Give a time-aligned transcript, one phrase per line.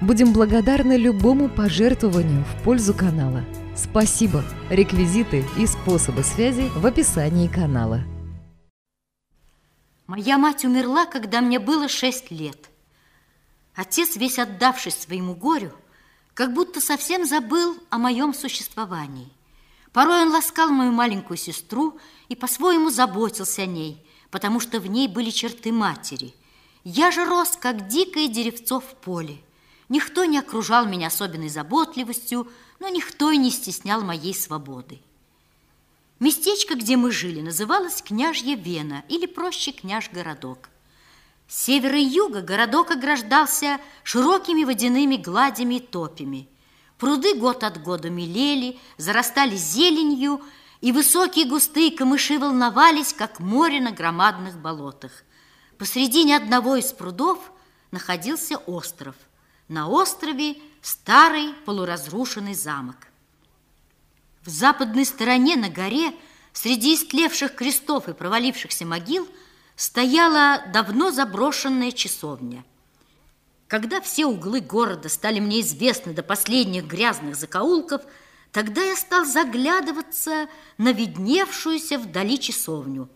[0.00, 3.44] Будем благодарны любому пожертвованию в пользу канала.
[3.76, 4.42] Спасибо!
[4.70, 8.00] Реквизиты и способы связи в описании канала.
[10.06, 12.70] Моя мать умерла, когда мне было шесть лет.
[13.74, 15.72] Отец, весь отдавшись своему горю,
[16.32, 19.28] как будто совсем забыл о моем существовании.
[19.92, 21.98] Порой он ласкал мою маленькую сестру
[22.30, 26.34] и по-своему заботился о ней, потому что в ней были черты матери.
[26.84, 29.36] Я же рос, как дикое деревцо в поле–
[29.90, 32.48] Никто не окружал меня особенной заботливостью,
[32.78, 35.00] но никто и не стеснял моей свободы.
[36.20, 40.68] Местечко, где мы жили, называлось Княжья Вена, или проще Княж-городок.
[41.48, 46.48] С севера и юга городок ограждался широкими водяными гладями и топями.
[46.96, 50.40] Пруды год от года мелели, зарастали зеленью,
[50.80, 55.24] и высокие густые камыши волновались, как море на громадных болотах.
[55.78, 57.50] Посредине одного из прудов
[57.90, 59.16] находился остров–
[59.70, 62.96] на острове старый полуразрушенный замок.
[64.44, 66.12] В западной стороне на горе,
[66.52, 69.28] среди истлевших крестов и провалившихся могил,
[69.76, 72.64] стояла давно заброшенная часовня.
[73.68, 78.02] Когда все углы города стали мне известны до последних грязных закоулков,
[78.50, 83.08] тогда я стал заглядываться на видневшуюся вдали часовню.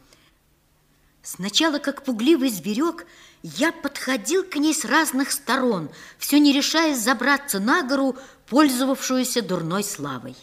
[1.20, 3.06] Сначала, как пугливый зверек,
[3.44, 9.84] я подходил к ней с разных сторон, все не решаясь забраться на гору, пользовавшуюся дурной
[9.84, 10.34] славой.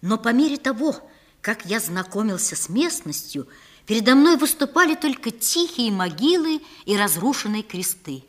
[0.00, 0.96] Но по мере того,
[1.40, 3.46] как я знакомился с местностью,
[3.86, 8.24] передо мной выступали только тихие могилы и разрушенные кресты.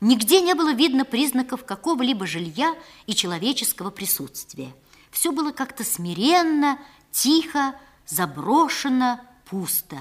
[0.00, 2.74] Нигде не было видно признаков какого-либо жилья
[3.04, 4.74] и человеческого присутствия.
[5.10, 6.78] Все было как-то смиренно,
[7.10, 7.74] тихо,
[8.06, 9.98] заброшено, пусто.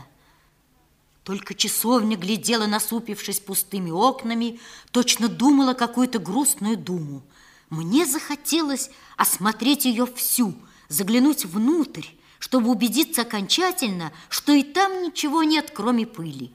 [1.28, 4.62] Только часовня глядела, насупившись пустыми окнами,
[4.92, 7.22] точно думала какую-то грустную думу.
[7.70, 10.56] Мне захотелось осмотреть ее всю,
[10.88, 12.06] заглянуть внутрь,
[12.40, 16.54] чтобы убедиться окончательно, что и там ничего нет, кроме пыли.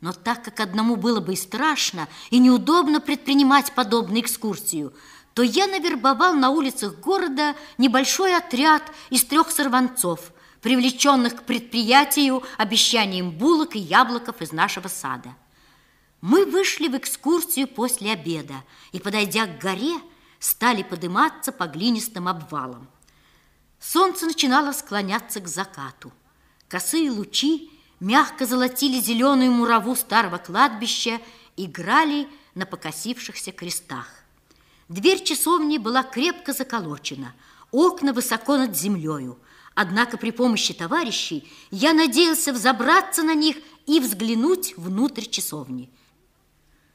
[0.00, 4.94] Но так как одному было бы и страшно, и неудобно предпринимать подобную экскурсию,
[5.34, 10.30] то я навербовал на улицах города небольшой отряд из трех сорванцов–
[10.66, 15.36] привлеченных к предприятию обещанием булок и яблоков из нашего сада.
[16.20, 19.94] Мы вышли в экскурсию после обеда и, подойдя к горе,
[20.40, 22.88] стали подниматься по глинистым обвалам.
[23.78, 26.10] Солнце начинало склоняться к закату.
[26.66, 31.20] Косые лучи мягко золотили зеленую мураву старого кладбища,
[31.56, 34.08] играли на покосившихся крестах.
[34.88, 37.36] Дверь часовни была крепко заколочена,
[37.70, 39.38] окна высоко над землею,
[39.76, 45.90] Однако при помощи товарищей я надеялся взобраться на них и взглянуть внутрь часовни.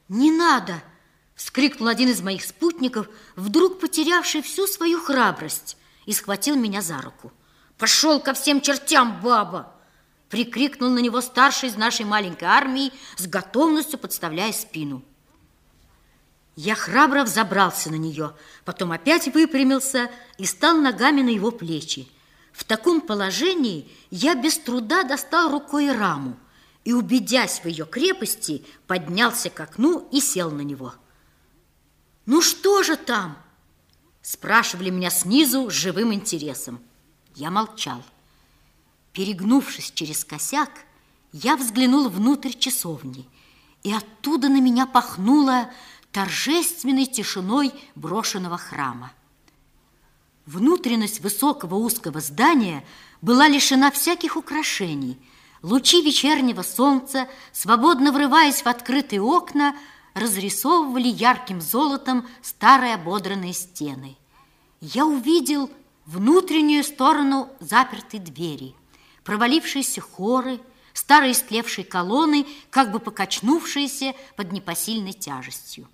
[0.08, 0.82] «Не надо!»–
[1.36, 5.76] вскрикнул один из моих спутников, вдруг потерявший всю свою храбрость,
[6.06, 7.32] и схватил меня за руку.
[7.78, 9.72] «Пошел ко всем чертям, баба!»–
[10.28, 15.04] прикрикнул на него старший из нашей маленькой армии, с готовностью подставляя спину.
[16.56, 18.34] Я храбро взобрался на нее,
[18.64, 22.08] потом опять выпрямился и стал ногами на его плечи.
[22.52, 26.36] В таком положении я без труда достал рукой раму
[26.84, 30.94] и, убедясь в ее крепости, поднялся к окну и сел на него.
[32.26, 33.36] «Ну что же там?»
[34.20, 36.80] Спрашивали меня снизу с живым интересом.
[37.34, 38.02] Я молчал.
[39.12, 40.70] Перегнувшись через косяк,
[41.32, 43.28] я взглянул внутрь часовни,
[43.82, 45.70] и оттуда на меня пахнуло
[46.12, 49.12] торжественной тишиной брошенного храма.
[50.46, 52.84] Внутренность высокого узкого здания
[53.20, 55.18] была лишена всяких украшений.
[55.62, 59.76] Лучи вечернего солнца, свободно врываясь в открытые окна,
[60.14, 64.16] разрисовывали ярким золотом старые ободранные стены.
[64.80, 65.70] Я увидел
[66.06, 68.74] внутреннюю сторону запертой двери,
[69.22, 70.60] провалившиеся хоры,
[70.92, 75.88] старые истлевшие колонны, как бы покачнувшиеся под непосильной тяжестью.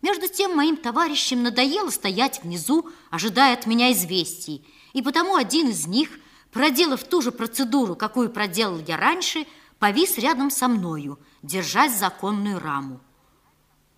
[0.00, 5.86] Между тем моим товарищам надоело стоять внизу, ожидая от меня известий, и потому один из
[5.86, 6.10] них,
[6.52, 9.46] проделав ту же процедуру, какую проделал я раньше,
[9.78, 13.00] повис рядом со мною, держась законную раму.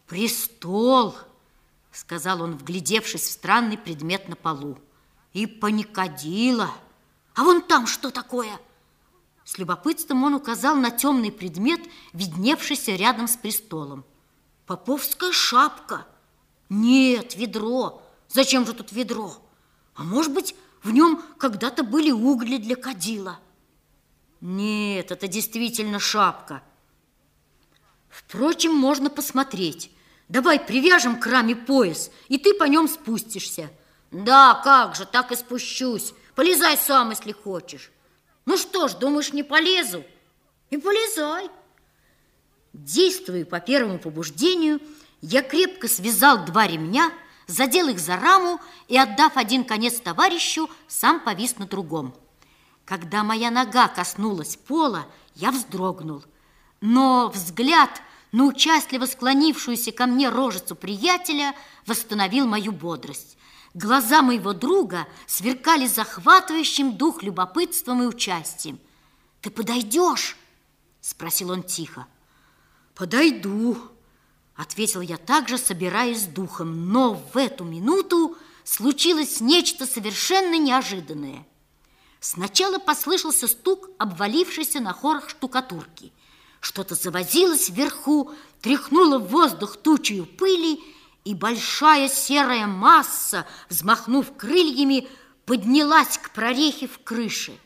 [0.06, 1.14] «Престол!»—
[1.93, 4.79] сказал он, вглядевшись в странный предмет на полу.
[5.32, 6.70] и паникодила.
[7.35, 8.58] А вон там что такое?
[9.44, 11.81] С любопытством он указал на темный предмет,
[12.12, 14.05] видневшийся рядом с престолом.
[14.71, 16.07] Поповская шапка.
[16.69, 18.07] Нет, ведро.
[18.29, 19.35] Зачем же тут ведро?
[19.97, 23.41] А может быть, в нем когда-то были угли для кадила?
[24.41, 26.63] Нет, это действительно шапка.
[28.09, 29.91] Впрочем, можно посмотреть.
[30.29, 33.73] Давай привяжем к раме пояс, и ты по нем спустишься.
[34.13, 36.15] Да, как же, так и спущусь.
[36.37, 37.91] Полезай сам, если хочешь.
[38.47, 40.05] Ну что ж, думаешь, не полезу?
[40.71, 41.51] И полезай.
[42.73, 44.81] Действуя по первому побуждению,
[45.21, 47.13] я крепко связал два ремня,
[47.47, 52.15] задел их за раму и, отдав один конец товарищу, сам повис на другом.
[52.85, 56.25] Когда моя нога коснулась пола, я вздрогнул.
[56.81, 58.03] Но взгляд
[58.33, 61.55] на участливо склонившуюся ко мне рожицу приятеля
[61.87, 63.37] восстановил мою бодрость.
[63.75, 68.81] Глаза моего друга сверкали захватывающим дух любопытством и участием.
[69.41, 70.37] «Ты подойдешь?»–
[71.01, 72.07] спросил он тихо.
[73.00, 73.79] «Подойду»,–
[74.56, 76.93] ответил я также, собираясь духом.
[76.93, 81.47] Но в эту минуту случилось нечто совершенно неожиданное.
[82.20, 86.12] Сначала послышался стук, обвалившийся на хорах штукатурки.
[86.61, 90.79] Что-то завозилось вверху, тряхнуло в воздух тучью пыли,
[91.25, 95.08] и большая серая масса, взмахнув крыльями,
[95.47, 97.58] поднялась к прорехе в крыше.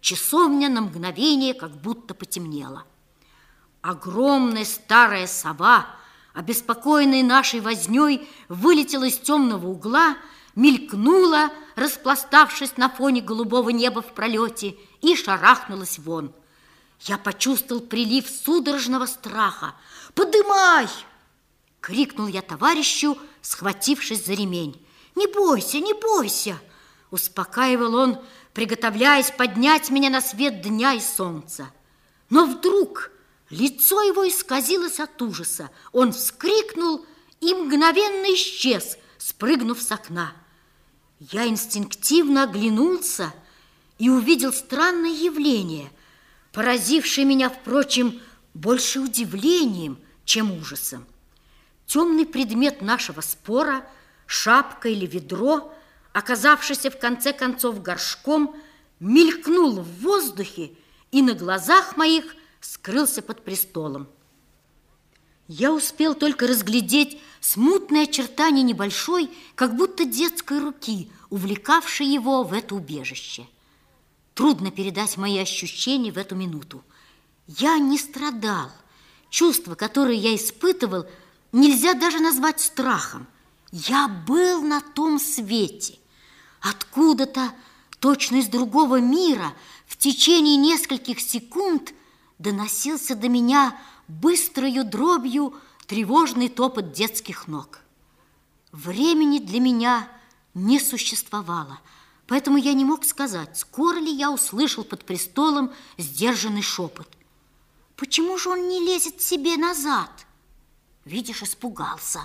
[0.00, 2.86] Часовня на мгновение как будто потемнела.
[3.88, 5.86] Огромная старая сова,
[6.34, 10.18] обеспокоенная нашей вознёй, вылетела из темного угла,
[10.54, 16.34] мелькнула, распластавшись на фоне голубого неба в пролете, и шарахнулась вон.
[17.00, 19.74] Я почувствовал прилив судорожного страха.
[20.14, 20.88] «Подымай!»—
[21.80, 24.86] крикнул я товарищу, схватившись за ремень.
[25.14, 26.58] «Не бойся, не бойся!»—
[27.10, 28.18] успокаивал он,
[28.52, 31.70] приготовляясь поднять меня на свет дня и солнца.
[32.28, 33.12] Но вдруг
[33.50, 35.70] лицо его исказилось от ужаса.
[35.92, 37.04] Он вскрикнул
[37.40, 40.32] и мгновенно исчез, спрыгнув с окна.
[41.18, 43.32] Я инстинктивно оглянулся
[43.98, 45.90] и увидел странное явление,
[46.52, 48.20] поразившее меня, впрочем,
[48.54, 51.06] больше удивлением, чем ужасом.
[51.86, 53.84] Темный предмет нашего спора,
[54.26, 55.72] шапка или ведро,
[56.12, 58.54] оказавшийся в конце концов горшком,
[59.00, 60.72] мелькнул в воздухе
[61.10, 64.08] и на глазах моих скрылся под престолом.
[65.46, 72.74] Я успел только разглядеть смутное очертание небольшой, как будто детской руки, увлекавшей его в это
[72.74, 73.46] убежище.
[74.34, 76.84] Трудно передать мои ощущения в эту минуту.
[77.46, 78.70] Я не страдал.
[79.30, 81.06] Чувства, которые я испытывал–
[81.52, 83.26] нельзя даже назвать страхом.
[83.70, 85.98] Я был на том свете.
[86.60, 87.52] Откуда-то,
[88.00, 89.52] точно из другого мира,
[89.86, 91.94] в течение нескольких секунд
[92.38, 95.54] доносился до меня быстрою дробью
[95.86, 97.80] тревожный топот детских ног.
[98.72, 100.08] Времени для меня
[100.54, 101.80] не существовало,
[102.26, 107.08] поэтому я не мог сказать, скоро ли я услышал под престолом сдержанный шепот.
[107.96, 110.10] Почему же он не лезет себе назад?
[111.04, 112.20] Видишь, испугался.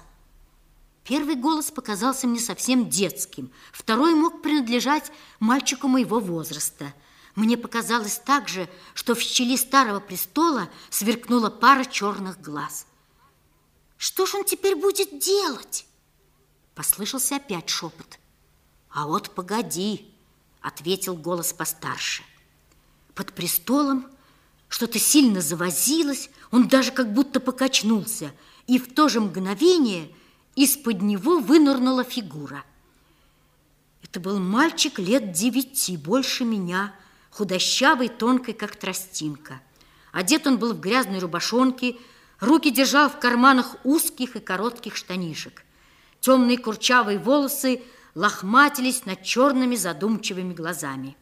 [1.03, 6.93] Первый голос показался мне совсем детским, второй мог принадлежать мальчику моего возраста.
[7.35, 12.85] Мне показалось также, что в щели старого престола сверкнула пара черных глаз.
[13.97, 15.85] Что ж он теперь будет делать?
[16.75, 18.19] Послышался опять шепот.
[18.89, 20.13] А вот погоди,
[20.61, 22.23] ответил голос постарше.
[23.15, 24.05] Под престолом
[24.69, 28.33] что-то сильно завозилось, он даже как будто покачнулся–
[28.67, 30.09] и в то же мгновение
[30.55, 32.63] из-под него вынырнула фигура.
[34.01, 36.93] Это был мальчик лет девяти, больше меня,
[37.33, 39.59] худощавый, тонкой, как тростинка.
[40.11, 41.97] Одет он был в грязной рубашонке,
[42.39, 45.63] руки держал в карманах узких и коротких штанишек.
[46.19, 47.81] Темные курчавые волосы
[48.13, 51.17] лохматились над черными задумчивыми глазами.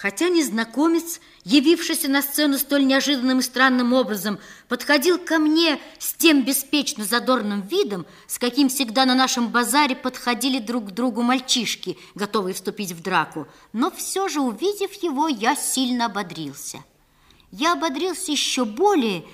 [0.00, 4.38] Хотя незнакомец, явившийся на сцену столь неожиданным и странным образом,
[4.68, 10.60] подходил ко мне с тем беспечно задорным видом, с каким всегда на нашем базаре подходили
[10.60, 16.06] друг к другу мальчишки, готовые вступить в драку, но все же, увидев его, я сильно
[16.06, 16.84] ободрился.
[17.50, 19.24] Я ободрился еще более,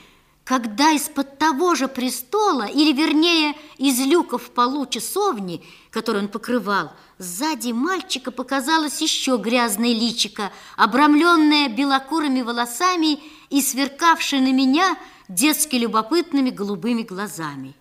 [0.44, 6.92] когда из-под того же престола, или вернее из люка в полу часовни, который он покрывал,
[7.16, 14.98] сзади мальчика показалось еще грязное личико, обрамленное белокурыми волосами и сверкавшее на меня
[15.28, 17.74] детски любопытными голубыми глазами.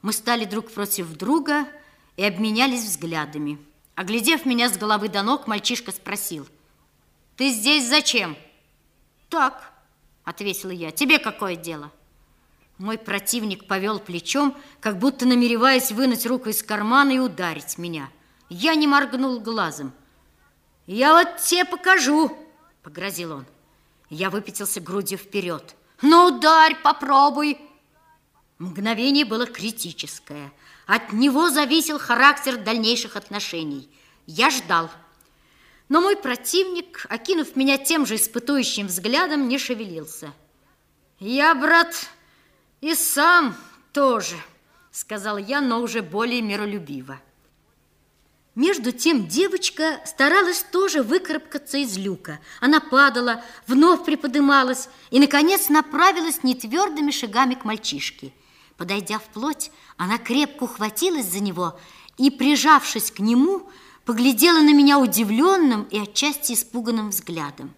[0.00, 1.66] Мы стали друг против друга
[2.16, 3.58] и обменялись взглядами.
[3.96, 6.48] Оглядев меня с головы до ног, мальчишка спросил.
[7.36, 8.36] «Ты здесь зачем?»
[9.28, 9.73] «Так»,—
[10.24, 11.92] ответила я,— «тебе какое дело?»
[12.78, 18.10] Мой противник повел плечом, как будто намереваясь вынуть руку из кармана и ударить меня.
[18.48, 19.92] Я не моргнул глазом.
[20.86, 22.36] «Я вот тебе покажу»,—
[22.82, 23.46] погрозил он.
[24.10, 25.76] Я выпятился грудью вперед.
[26.02, 27.58] «Ну, ударь, попробуй!»
[28.58, 30.52] Мгновение было критическое.
[30.86, 33.88] От него зависел характер дальнейших отношений.
[34.26, 34.90] Я ждал.
[35.88, 40.32] Но мой противник, окинув меня тем же испытующим взглядом, не шевелился.
[41.20, 42.08] «Я, брат,
[42.80, 43.54] и сам
[43.92, 44.36] тоже»,—
[44.90, 47.20] сказал я, но уже более миролюбиво.
[48.54, 52.38] Между тем девочка старалась тоже выкарабкаться из люка.
[52.60, 58.32] Она падала, вновь приподымалась и, наконец, направилась нетвердыми шагами к мальчишке.
[58.76, 61.78] Подойдя вплоть, она крепко ухватилась за него
[62.16, 63.68] и, прижавшись к нему,
[64.04, 67.74] поглядела на меня удивленным и отчасти испуганным взглядом.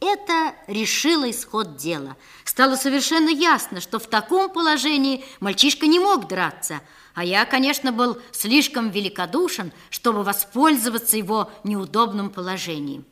[0.00, 2.16] Это решило исход дела.
[2.44, 6.80] Стало совершенно ясно, что в таком положении мальчишка не мог драться,
[7.14, 13.04] а я, конечно, был слишком великодушен, чтобы воспользоваться его неудобным положением.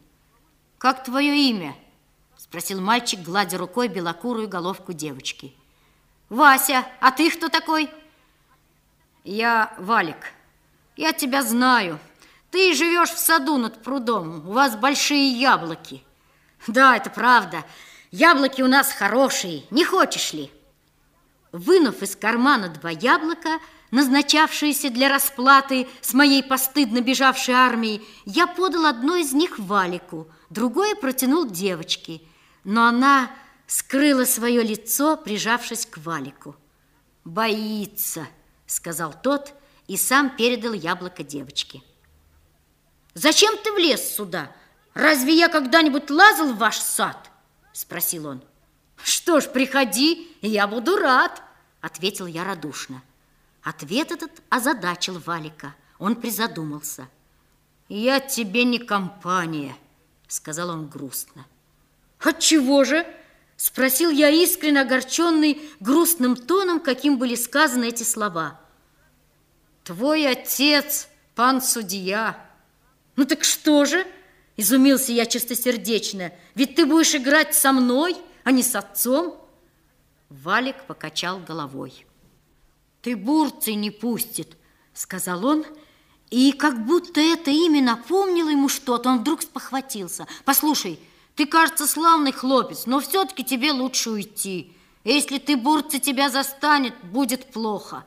[0.79, 1.75] «Как твое имя?»–
[2.37, 5.55] спросил мальчик, гладя рукой белокурую головку девочки.
[6.29, 7.91] «Вася, а ты кто такой?»
[9.25, 10.33] «Я Валик.
[10.97, 11.99] Я тебя знаю.
[12.57, 14.49] Ты живешь в саду над прудом.
[14.49, 16.03] У вас большие яблоки».
[16.67, 17.67] Да, это правда.
[18.11, 19.65] Яблоки у нас хорошие.
[19.71, 20.51] Не хочешь ли?
[21.53, 23.59] Вынув из кармана два яблока,
[23.91, 30.95] назначавшиеся для расплаты с моей постыдно бежавшей армией, я подал одно из них Валику, другое
[30.95, 32.23] протянул девочке,
[32.65, 33.31] но она
[33.67, 36.57] скрыла свое лицо, прижавшись к Валику.
[37.23, 38.27] «Боится»,—
[38.67, 39.53] сказал тот
[39.89, 41.83] и сам передал яблоко девочке.
[43.17, 44.53] «Зачем ты влез сюда?»
[44.97, 47.31] Разве я когда-нибудь лазал в ваш сад?
[47.75, 48.43] Спросил он.
[48.97, 51.43] Что ж, приходи, я буду рад,
[51.83, 53.03] ответил я радушно.
[53.63, 55.75] Ответ этот озадачил Валика.
[55.99, 57.09] Он призадумался.
[57.91, 59.77] Я тебе не компания,
[60.29, 61.45] сказал он грустно.
[62.21, 63.07] Отчего же?
[63.59, 68.59] Спросил я искренне огорченный грустным тоном, каким были сказаны эти слова.
[69.85, 72.46] Твой отец, пан судья.
[73.17, 74.07] Ну так что же?
[74.57, 76.33] Изумился я чистосердечно.
[76.55, 79.37] Ведь ты будешь играть со мной, а не с отцом.
[80.29, 82.07] Валик покачал головой.
[83.03, 84.57] Ты бурцы не пустит,
[84.93, 85.65] сказал он,
[86.31, 90.27] и как будто это имя напомнило ему что-то, он вдруг спохватился.
[90.45, 90.99] Послушай,
[91.37, 94.73] ты, кажется, славный хлопец, но все-таки тебе лучше уйти.
[95.05, 98.05] Если ты, бурцы, тебя застанет, будет плохо.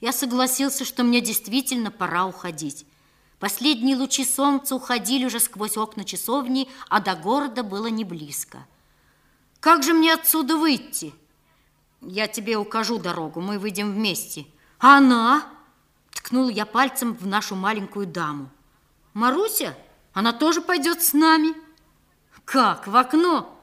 [0.00, 2.84] Я согласился, что мне действительно пора уходить.
[3.42, 8.64] Последние лучи солнца уходили уже сквозь окна часовни, а до города было не близко.
[9.58, 11.12] «Как же мне отсюда выйти?»
[12.02, 14.46] «Я тебе укажу дорогу, мы выйдем вместе».
[14.78, 15.44] «А она?»
[16.12, 18.48] Ткнул я пальцем в нашу маленькую даму.
[19.12, 19.76] «Маруся?
[20.12, 21.52] Она тоже пойдет с нами?»
[22.44, 23.60] «Как, в окно?»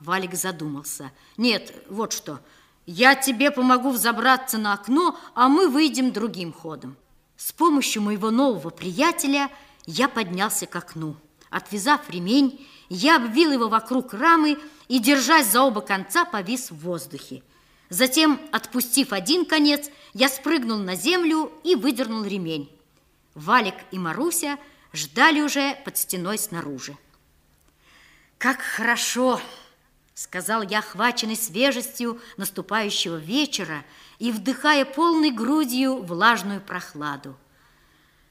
[0.00, 1.12] Валик задумался.
[1.36, 2.40] «Нет, вот что,
[2.86, 6.96] я тебе помогу взобраться на окно, а мы выйдем другим ходом».
[7.36, 9.50] С помощью моего нового приятеля
[9.86, 11.16] я поднялся к окну.
[11.50, 17.42] Отвязав ремень, я обвил его вокруг рамы и, держась за оба конца, повис в воздухе.
[17.90, 22.70] Затем, отпустив один конец, я спрыгнул на землю и выдернул ремень.
[23.34, 24.58] Валик и Маруся
[24.92, 26.96] ждали уже под стеной снаружи.
[28.38, 29.40] «Как хорошо!»—
[30.14, 33.84] сказал я, охваченный свежестью наступающего вечера
[34.18, 37.36] и вдыхая полной грудью влажную прохладу.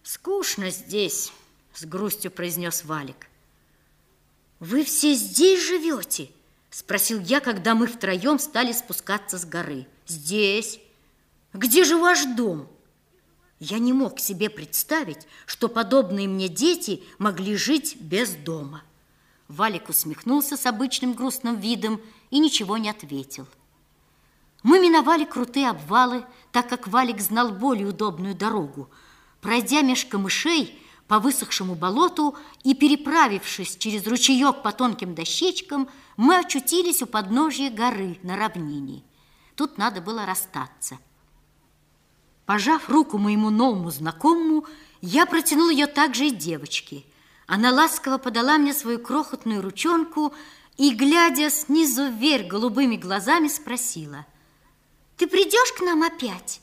[0.03, 1.31] «Скучно здесь»,—
[1.73, 3.27] с грустью произнес Валик.
[4.59, 6.29] «Вы все здесь живете?»—
[6.69, 9.87] спросил я, когда мы втроем стали спускаться с горы.
[10.07, 10.79] «Здесь.
[11.53, 12.69] Где же ваш дом?»
[13.59, 18.83] Я не мог себе представить, что подобные мне дети могли жить без дома.
[19.47, 23.47] Валик усмехнулся с обычным грустным видом и ничего не ответил.
[24.63, 28.89] Мы миновали крутые обвалы, так как Валик знал более удобную дорогу.
[29.41, 37.01] Пройдя меж камышей по высохшему болоту и переправившись через ручеек по тонким дощечкам, мы очутились
[37.01, 39.03] у подножья горы на равнине.
[39.55, 40.98] Тут надо было расстаться.
[42.46, 44.65] Пожав руку моему новому знакомому,
[45.01, 47.03] я протянул ее также и девочке–
[47.48, 50.34] она ласково подала мне свою крохотную ручонку
[50.77, 54.25] и, глядя снизу вверх голубыми глазами, спросила.
[55.17, 56.62] «Ты придешь к нам опять?»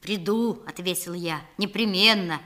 [0.00, 2.40] «Приду»,— ответил я,— «непременно».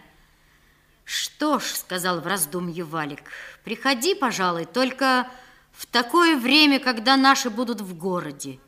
[1.04, 3.22] Что ж, сказал в раздумье Валик,
[3.64, 5.30] приходи, пожалуй, только
[5.72, 8.58] в такое время, когда наши будут в городе.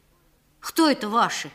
[0.59, 1.51] Кто это ваши?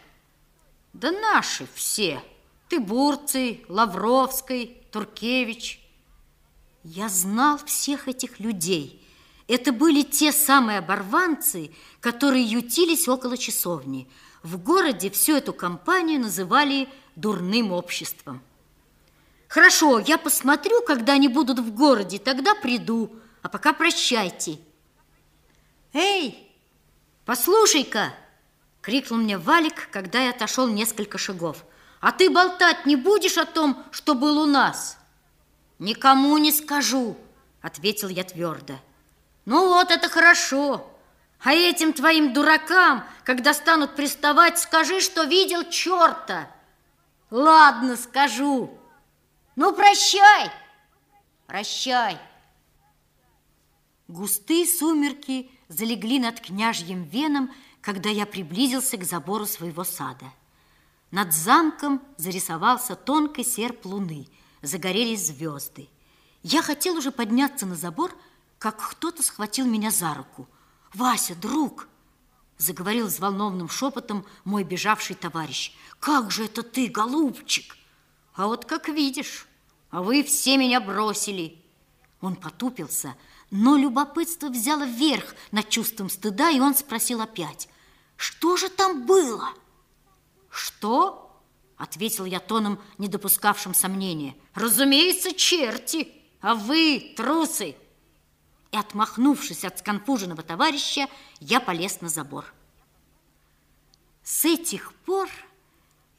[0.94, 2.22] Да наши все.
[2.70, 5.80] Ты Бурций, Лавровский, Туркевич.
[6.84, 9.04] Я знал всех этих людей.
[9.48, 14.08] Это были те самые оборванцы, которые ютились около часовни.
[14.46, 18.44] В городе всю эту компанию называли дурным обществом.
[19.48, 23.12] Хорошо, я посмотрю, когда они будут в городе, тогда приду.
[23.42, 24.60] А пока прощайте.
[25.94, 26.48] Эй,
[27.26, 28.14] послушай-ка,
[28.82, 31.66] крикнул мне Валик, когда я отошел несколько шагов.
[32.00, 35.00] А ты болтать не будешь о том, что был у нас?
[35.80, 37.18] Никому не скажу,
[37.64, 38.76] ответил я твердо.
[39.46, 40.95] Ну вот, это хорошо.
[41.40, 46.50] А этим твоим дуракам, когда станут приставать, скажи, что видел черта.
[47.30, 48.78] Ладно, скажу.
[49.56, 50.52] Ну, прощай,
[51.48, 52.18] прощай.
[54.08, 57.52] Густые сумерки залегли над княжьим веном,
[57.82, 60.26] когда я приблизился к забору своего сада.
[61.12, 64.28] Над замком зарисовался тонкий серп луны,
[64.62, 65.88] загорелись звезды.
[66.44, 68.16] Я хотел уже подняться на забор,
[68.60, 70.48] как кто-то схватил меня за руку.
[70.96, 71.90] «Вася, друг!»
[72.58, 75.74] Заговорил взволнованным шепотом мой бежавший товарищ.
[76.00, 77.76] «Как же это ты, голубчик?»
[78.34, 79.46] «А вот как видишь,
[79.90, 81.62] а вы все меня бросили!»
[82.22, 83.16] Он потупился,
[83.52, 87.68] но любопытство взяло вверх над чувством стыда, и он спросил опять.
[88.16, 89.50] «Что же там было?»
[90.50, 91.42] «Что?»—
[91.78, 94.36] ответил я тоном, не допускавшим сомнения.
[94.54, 97.76] «Разумеется, черти, а вы трусы!»
[98.72, 101.08] И, отмахнувшись от сконфуженного товарища,
[101.40, 102.46] я полез на забор.
[104.24, 105.30] С этих пор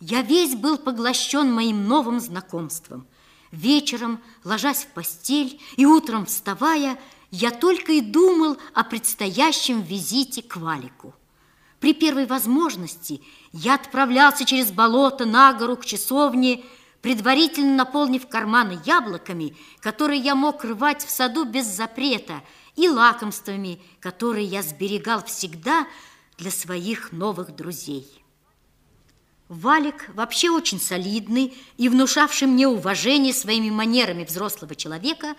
[0.00, 3.06] я весь был поглощен моим новым знакомством.
[3.50, 6.98] Вечером, ложась в постель и утром вставая,
[7.30, 11.14] я только и думал о предстоящем визите к Валику.
[11.80, 16.64] При первой возможности я отправлялся через болото на гору к часовне,
[17.06, 22.42] предварительно наполнив карманы яблоками, которые я мог рвать в саду без запрета,
[22.74, 25.86] и лакомствами, которые я сберегал всегда
[26.36, 28.24] для своих новых друзей.
[29.48, 35.36] Валик, вообще очень солидный и внушавший мне уважение своими манерами взрослого человека,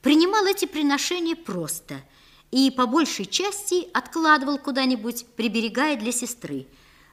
[0.00, 2.00] принимал эти приношения просто
[2.50, 6.66] и по большей части откладывал куда-нибудь, приберегая для сестры.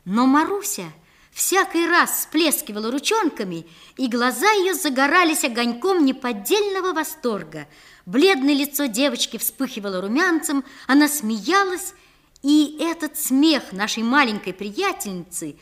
[0.05, 0.85] Но Маруся–
[1.37, 7.67] всякий раз всплескивала ручонками, и глаза ее загорались огоньком неподдельного восторга.
[8.07, 11.93] Бледное лицо девочки вспыхивало румянцем, она смеялась,
[12.41, 15.59] и этот смех нашей маленькой приятельницы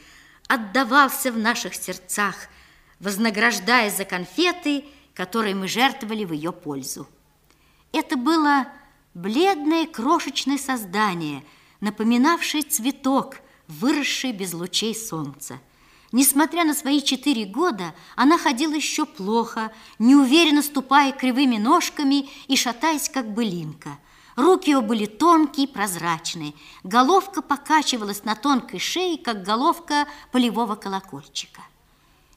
[0.48, 2.36] отдавался в наших сердцах,
[3.02, 7.06] вознаграждая за конфеты, которые мы жертвовали в ее пользу.
[7.92, 8.68] Это было
[9.14, 11.44] бледное крошечное создание,
[11.82, 15.60] напоминавшее цветок– выросшей без лучей солнца.
[16.12, 23.10] Несмотря на свои четыре года, она ходила еще плохо, неуверенно ступая кривыми ножками и шатаясь,
[23.10, 23.98] как былинка.
[24.36, 31.62] Руки ее были тонкие, прозрачные, головка покачивалась на тонкой шее, как головка полевого колокольчика.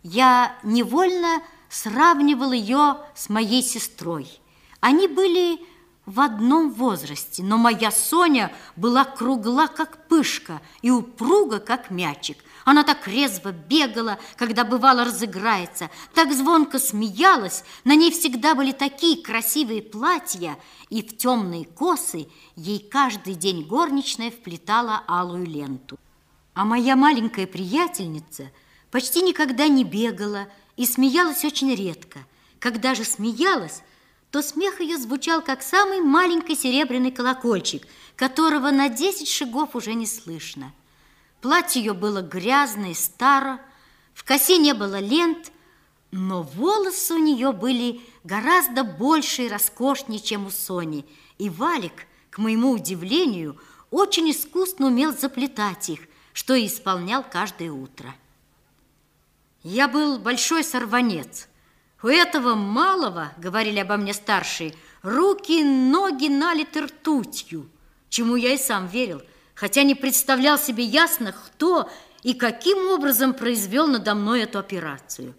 [0.02, 4.40] Я невольно сравнивал ее с моей сестрой.
[4.80, 5.60] Они были
[6.08, 12.38] в одном возрасте, но моя Соня была кругла, как пышка, и упруга, как мячик.
[12.64, 19.22] Она так резво бегала, когда бывало разыграется, так звонко смеялась, на ней всегда были такие
[19.22, 25.98] красивые платья, и в темные косы ей каждый день горничная вплетала алую ленту.
[26.54, 28.50] А моя маленькая приятельница
[28.90, 32.20] почти никогда не бегала и смеялась очень редко.
[32.60, 33.82] Когда же смеялась,
[34.30, 37.86] то смех ее звучал, как самый маленький серебряный колокольчик,
[38.16, 40.72] которого на десять шагов уже не слышно.
[41.40, 43.60] Платье ее было грязное старо,
[44.12, 45.52] в косе не было лент,
[46.10, 51.06] но волосы у нее были гораздо больше и роскошнее, чем у Сони,
[51.38, 53.58] и Валик, к моему удивлению,
[53.90, 56.00] очень искусно умел заплетать их,
[56.32, 58.14] что и исполнял каждое утро.
[59.62, 61.47] Я был большой сорванец–
[62.02, 67.68] у этого малого, говорили обо мне старшие, руки и ноги налиты ртутью,
[68.08, 69.20] чему я и сам верил,
[69.54, 71.90] хотя не представлял себе ясно, кто
[72.22, 75.34] и каким образом произвел надо мной эту операцию.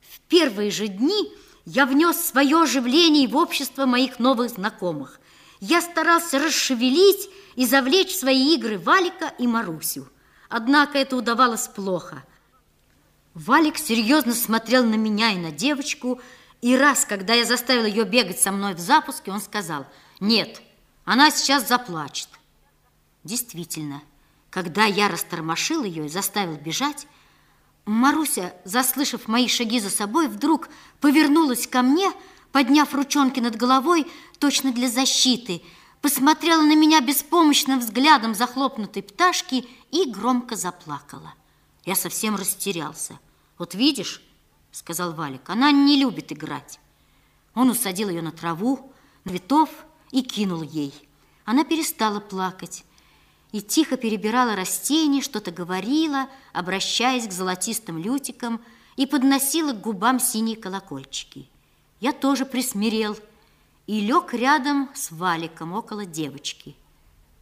[0.00, 1.32] В первые же дни
[1.64, 5.18] я внес свое оживление в общество моих новых знакомых.
[5.60, 10.08] Я старался расшевелить и завлечь в свои игры Валика и Марусю.
[10.50, 12.22] Однако это удавалось плохо–
[13.36, 16.20] Валик серьезно смотрел на меня и на девочку,
[16.62, 19.86] И раз, когда я заставил ее бегать со мной в запуске, он сказал,
[20.20, 20.62] нет,
[21.04, 22.28] она сейчас заплачет.
[23.24, 24.00] Действительно,
[24.48, 27.06] когда я растормошил ее и заставил бежать,
[27.84, 30.70] Маруся, заслышав мои шаги за собой, вдруг
[31.00, 32.10] повернулась ко мне,
[32.52, 35.60] подняв ручонки над головой, точно для защиты,
[36.00, 41.34] посмотрела на меня беспомощным взглядом захлопнутой пташки и громко заплакала.
[41.84, 43.18] Я совсем растерялся.
[43.58, 44.22] «Вот видишь»,—
[44.72, 46.80] сказал Валик,— «она не любит играть».
[47.54, 48.92] Он усадил ее на траву,
[49.26, 49.70] цветов
[50.12, 50.92] и кинул ей.
[51.44, 52.84] Она перестала плакать
[53.52, 58.60] и тихо перебирала растения, что-то говорила, обращаясь к золотистым лютикам,
[58.96, 61.50] и подносила к губам синие колокольчики.
[62.00, 63.16] Я тоже присмирел
[63.86, 66.76] и лег рядом с Валиком около девочки.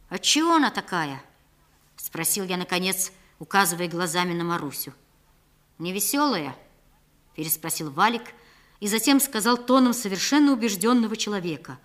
[0.09, 1.23] «А чего она такая?»–
[1.97, 4.93] спросил я, наконец, указывая глазами на Марусю.
[5.77, 6.55] «Невеселая?»–
[7.35, 8.23] переспросил Валик
[8.79, 11.79] и затем сказал тоном совершенно убежденного человека.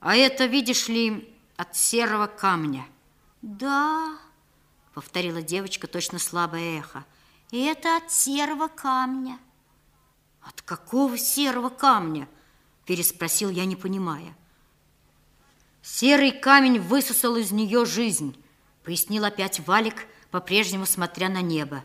[0.00, 2.86] «А это, видишь ли, от серого камня».
[3.42, 4.18] «Да»,—
[4.94, 7.04] повторила девочка, точно слабое эхо,
[7.50, 9.38] «и это от серого камня».
[10.42, 12.28] «От какого серого камня?»—
[12.86, 14.36] переспросил я, не понимая.
[15.82, 18.36] «Серый камень высосал из нее жизнь»,—
[18.84, 21.84] пояснил опять Валик, по-прежнему смотря на небо.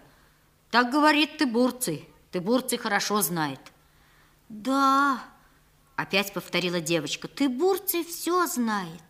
[0.74, 2.10] «Так говорит Тыбурций.
[2.32, 3.60] Тыбурций хорошо знает».
[4.50, 5.24] «Да»,—
[5.96, 9.04] опять повторила девочка, «Тыбурций все знает».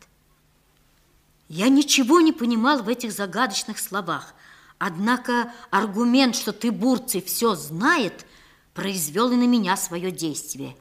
[1.47, 4.33] Я ничего не понимал в этих загадочных словах,
[4.77, 8.25] однако аргумент, что ты, Бурций, все знает,
[8.73, 10.75] произвел и на меня свое действие.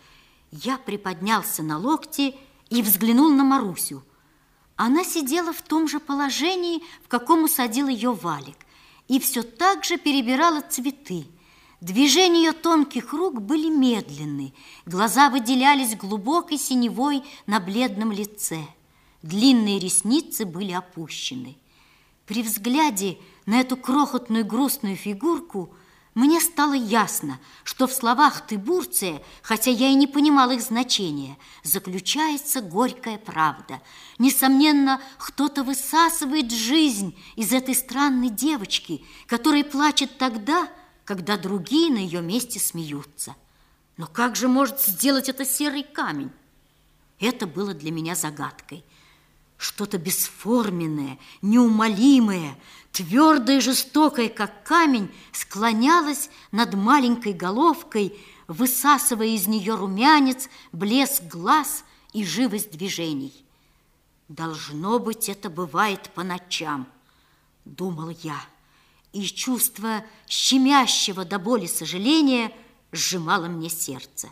[0.50, 2.34] Я приподнялся на локте
[2.70, 4.02] и взглянул на Марусю.
[4.74, 8.56] Она сидела в том же положении, в каком усадил ее валик,
[9.08, 11.26] и все так же перебирала цветы.
[11.80, 14.54] Движения ее тонких рук были медленны,
[14.86, 18.58] глаза выделялись глубокой синевой на бледном лице–
[19.22, 21.56] длинные ресницы были опущены.
[22.26, 25.74] При взгляде на эту крохотную грустную фигурку
[26.14, 32.60] мне стало ясно, что в словах «Тыбурция», хотя я и не понимал их значения, заключается
[32.60, 33.80] горькая правда.
[34.18, 40.68] Несомненно, кто-то высасывает жизнь из этой странной девочки, которая плачет тогда,
[41.04, 43.34] когда другие на ее месте смеются.
[43.96, 46.30] Но как же может сделать это серый камень?
[47.20, 48.84] Это было для меня загадкой.
[49.56, 52.58] Что-то бесформенное, неумолимое,
[52.92, 61.84] твердое и жестокое, как камень, склонялось над маленькой головкой, высасывая из нее румянец, блеск глаз
[62.12, 63.32] и живость движений.
[64.28, 66.86] Должно быть, это бывает по ночам,
[67.64, 68.40] думал я,
[69.12, 72.52] и чувство щемящего до боли сожаления
[72.92, 74.30] сжимало мне сердце.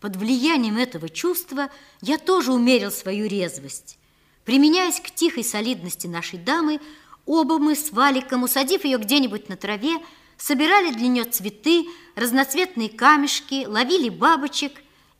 [0.00, 3.98] Под влиянием этого чувства я тоже умерил свою резвость.
[4.44, 6.80] Применяясь к тихой солидности нашей дамы,
[7.26, 9.98] оба мы с Валиком, усадив ее где-нибудь на траве,
[10.38, 14.72] собирали для нее цветы, разноцветные камешки, ловили бабочек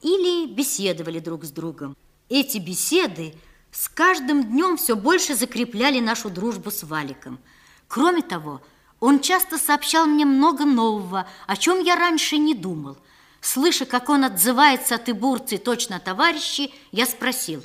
[0.02, 1.96] или беседовали друг с другом.
[2.28, 3.34] Эти беседы
[3.70, 7.38] с каждым днем все больше закрепляли нашу дружбу с Валиком.
[7.88, 8.62] Кроме того,
[9.00, 12.96] он часто сообщал мне много нового, о чем я раньше не думал–
[13.46, 17.64] Слыша, как он отзывается от Ибурцы точно товарищи, я спросил,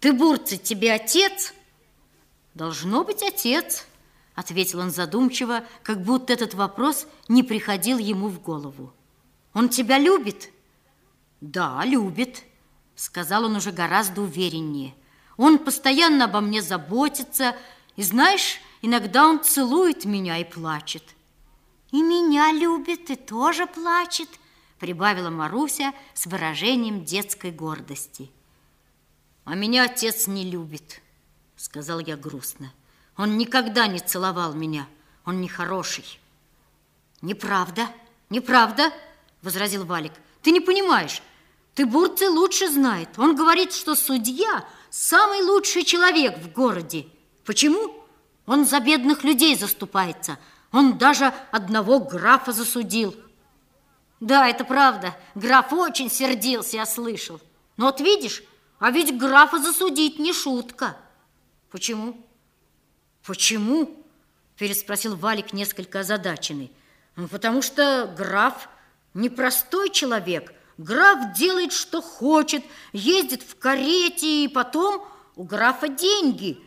[0.00, 1.54] «Тыбурцы тебе отец?»
[2.54, 3.86] «Должно быть отец»,—
[4.34, 8.92] ответил он задумчиво, как будто этот вопрос не приходил ему в голову.
[9.54, 10.50] «Он тебя любит?»
[11.40, 12.44] «Да, любит»,—
[12.96, 14.94] сказал он уже гораздо увереннее.
[15.36, 17.56] «Он постоянно обо мне заботится,
[17.96, 21.04] и, знаешь, иногда он целует меня и плачет».
[21.90, 24.28] «И меня любит, и тоже плачет»,—
[24.78, 28.30] прибавила Маруся с выражением детской гордости.
[29.44, 31.00] «А меня отец не любит»,—
[31.58, 32.72] сказал я грустно.
[33.16, 34.86] «Он никогда не целовал меня,
[35.24, 36.20] он нехороший».
[37.20, 37.88] «Неправда,
[38.30, 38.92] неправда»,—
[39.42, 40.12] возразил Валик.
[40.40, 41.20] «Ты не понимаешь,
[41.74, 43.10] ты Бурцы лучше знает.
[43.18, 47.06] Он говорит, что судья– самый лучший человек в городе.
[47.44, 47.94] Почему?
[48.46, 50.38] Он за бедных людей заступается.
[50.70, 53.14] Он даже одного графа засудил».
[54.20, 55.16] Да, это правда.
[55.34, 57.40] Граф очень сердился, я слышал.
[57.76, 58.42] Но вот видишь,
[58.78, 60.96] а ведь графа засудить не шутка.
[61.70, 62.16] Почему?
[63.24, 64.04] Почему?
[64.56, 66.72] Переспросил Валик несколько озадаченный.
[67.16, 68.68] Ну, потому что граф
[69.14, 70.52] непростой человек.
[70.78, 75.04] Граф делает, что хочет, ездит в карете, и потом
[75.36, 76.62] у графа деньги.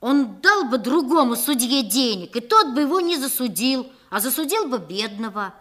[0.00, 4.78] Он дал бы другому судье денег, и тот бы его не засудил, а засудил бы
[4.78, 5.54] бедного.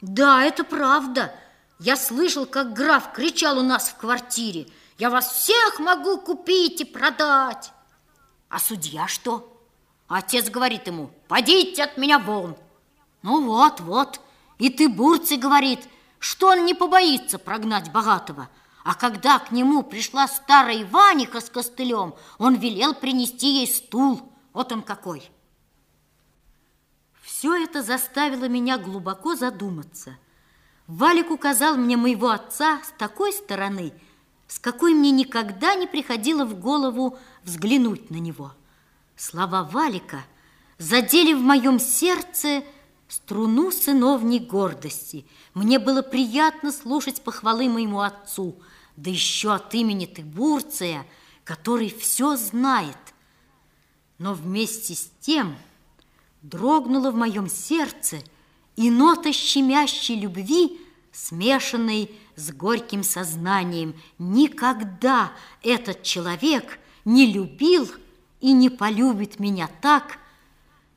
[0.00, 1.34] Да, это правда,
[1.78, 4.68] Я слышал, как граф кричал у нас в квартире.
[4.98, 7.72] Я вас всех могу купить и продать.
[8.48, 9.48] А судья что?
[10.08, 12.56] Отец говорит ему, подите от меня вон.
[13.22, 14.20] Ну вот, вот.
[14.58, 15.80] И ты, Бурци, говорит,
[16.18, 18.48] что он не побоится прогнать богатого.
[18.84, 24.32] А когда к нему пришла старая Иваниха с костылем, он велел принести ей стул.
[24.52, 25.30] Вот он какой.
[27.22, 30.16] Все это заставило меня глубоко задуматься.
[30.86, 33.94] Валик указал мне моего отца с такой стороны,
[34.48, 38.52] с какой мне никогда не приходило в голову взглянуть на него.
[39.16, 40.24] Слова Валика
[40.78, 42.64] задели в моем сердце
[43.08, 45.26] струну сыновней гордости.
[45.54, 48.56] Мне было приятно слушать похвалы моему отцу,
[48.96, 51.06] да еще от имени Тыбурция,
[51.44, 52.96] который все знает.
[54.18, 55.56] Но вместе с тем
[56.42, 58.18] дрогнуло в моем сердце
[58.76, 60.80] и нота щемящей любви,
[61.12, 63.94] смешанной с горьким сознанием.
[64.18, 67.90] Никогда этот человек не любил
[68.40, 70.18] и не полюбит меня так,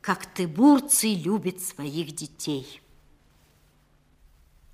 [0.01, 2.81] как Тыбурций любит своих детей.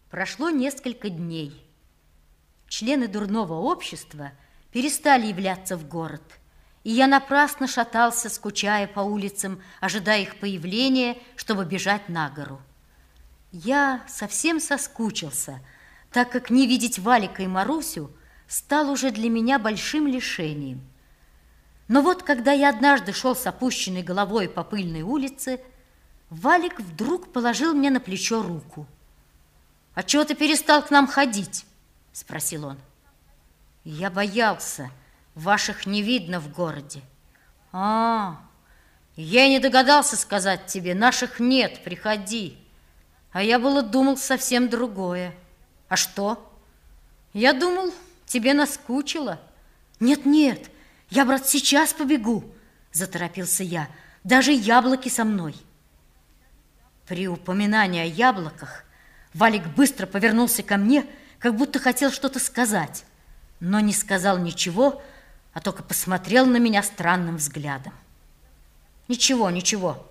[0.09, 1.65] Прошло несколько дней.
[2.67, 4.31] Члены дурного общества
[4.71, 6.21] перестали являться в город,
[6.83, 12.61] и я напрасно шатался, скучая по улицам, ожидая их появления, чтобы бежать на гору.
[13.51, 15.59] Я совсем соскучился,
[16.11, 18.11] так как не видеть Валика и Марусю
[18.47, 20.81] стал уже для меня большим лишением.
[21.89, 25.59] Но вот, когда я однажды шел с опущенной головой по пыльной улице,
[26.29, 28.87] Валик вдруг положил мне на плечо руку.
[29.95, 31.65] «А чего ты перестал к нам ходить?»–
[32.13, 32.77] спросил он.
[33.83, 34.89] «Я боялся,
[35.35, 37.01] ваших не видно в городе».
[37.73, 38.39] «А,
[39.17, 42.57] я не догадался сказать тебе, наших нет, приходи».
[43.31, 45.33] А я было думал совсем другое.
[45.87, 46.51] А что?
[47.33, 47.93] Я думал,
[48.25, 49.39] тебе наскучило.
[49.99, 50.69] Нет-нет,
[51.09, 52.43] я, брат, сейчас побегу,
[52.91, 53.87] заторопился я.
[54.23, 55.55] Даже яблоки со мной.
[57.07, 58.83] При упоминании о яблоках
[59.33, 61.05] Валик быстро повернулся ко мне,
[61.39, 63.05] как будто хотел что-то сказать,
[63.59, 65.01] но не сказал ничего,
[65.53, 67.93] а только посмотрел на меня странным взглядом.
[69.07, 70.07] Ничего, ничего,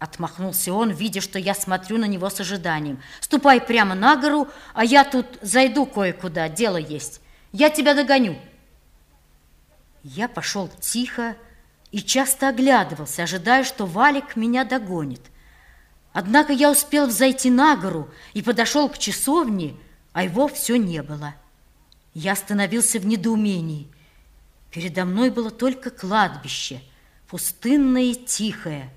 [0.00, 3.00] отмахнулся он, видя, что я смотрю на него с ожиданием.
[3.20, 7.20] Ступай прямо на гору, а я тут зайду кое-куда, дело есть.
[7.52, 8.38] Я тебя догоню.
[10.02, 11.36] Я пошел тихо
[11.92, 15.20] и часто оглядывался, ожидая, что Валик меня догонит.
[16.12, 19.76] Однако я успел взойти на гору и подошел к часовне,
[20.12, 21.34] а его все не было.
[22.14, 23.86] Я остановился в недоумении.
[24.70, 26.80] Передо мной было только кладбище,
[27.28, 28.90] пустынное и тихое,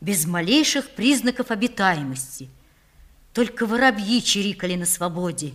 [0.00, 2.48] без малейших признаков обитаемости.
[3.32, 5.54] Только воробьи чирикали на свободе,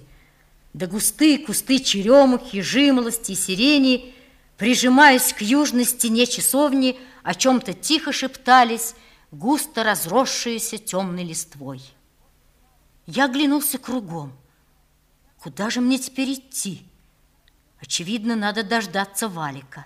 [0.74, 4.14] да густые кусты черемухи, жимолости и сирени–
[4.58, 8.96] прижимаясь к южной стене часовни, о чем-то тихо шептались,
[9.32, 11.82] густо разросшиеся темной листвой.
[13.06, 14.34] Я оглянулся кругом.
[15.40, 16.86] Куда же мне теперь идти?
[17.80, 19.86] Очевидно, надо дождаться Валика.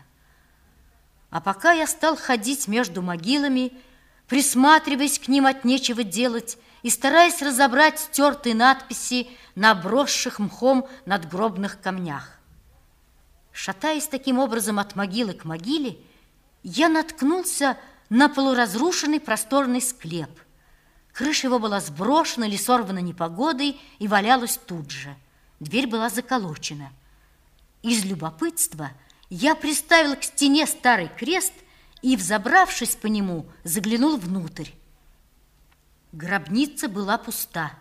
[1.30, 3.74] А пока я стал ходить между могилами,
[4.30, 11.82] присматриваясь к ним от нечего делать и стараясь разобрать стертые надписи на обросших мхом надгробных
[11.82, 12.40] камнях.
[13.52, 15.98] Шатаясь таким образом от могилы к могиле,
[16.64, 17.76] я наткнулся
[18.10, 20.30] на полуразрушенный просторный склеп.
[21.12, 25.14] Крыша его была сброшена или сорвана непогодой и валялась тут же.
[25.60, 26.92] Дверь была заколочена.
[27.82, 28.92] Из любопытства
[29.30, 31.54] я приставил к стене старый крест
[32.02, 34.70] и, взобравшись по нему, заглянул внутрь.
[36.12, 37.72] Гробница была пуста.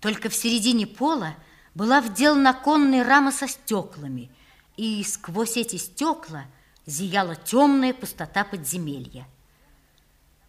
[0.00, 1.34] Только в середине пола
[1.74, 4.30] была вделана конная рама со стеклами–
[4.78, 6.44] и сквозь эти стекла
[6.86, 9.26] зияла темная пустота подземелья.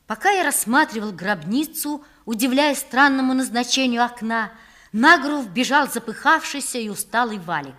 [0.06, 4.52] Пока я рассматривал гробницу, удивляясь странному назначению окна,
[4.92, 7.76] на гору вбежал запыхавшийся и усталый валик.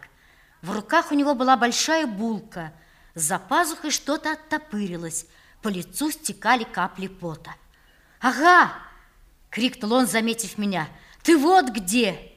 [0.61, 2.73] В руках у него была большая булка,
[3.15, 5.27] за пазухой что-то оттопырилось,
[5.63, 7.55] по лицу стекали капли пота.
[8.21, 8.73] «Ага!»—
[9.51, 10.89] крикнул он, заметив меня.
[11.23, 12.33] «Ты вот где!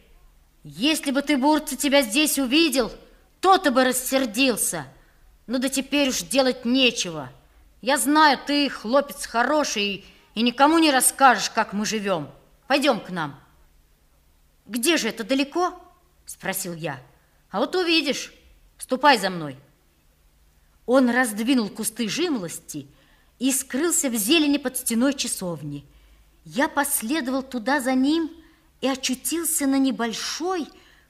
[0.63, 2.91] Если бы ты, Бурца, тебя здесь увидел,
[3.41, 4.85] то-то бы рассердился.
[5.45, 7.29] Ну да теперь уж делать нечего.
[7.81, 10.05] Я знаю, ты хлопец хороший
[10.35, 12.29] и никому не расскажешь, как мы живем.
[12.67, 13.37] Пойдем к нам.
[14.65, 15.77] Где же это далеко?
[16.25, 17.01] Спросил я.
[17.51, 18.31] А вот увидишь.
[18.77, 19.57] Ступай за мной.
[20.85, 22.87] Он раздвинул кусты жимлости
[23.39, 25.85] и скрылся в зелени под стеной часовни.
[26.45, 28.29] Я последовал туда за ним
[28.81, 30.67] и очутился на небольшой,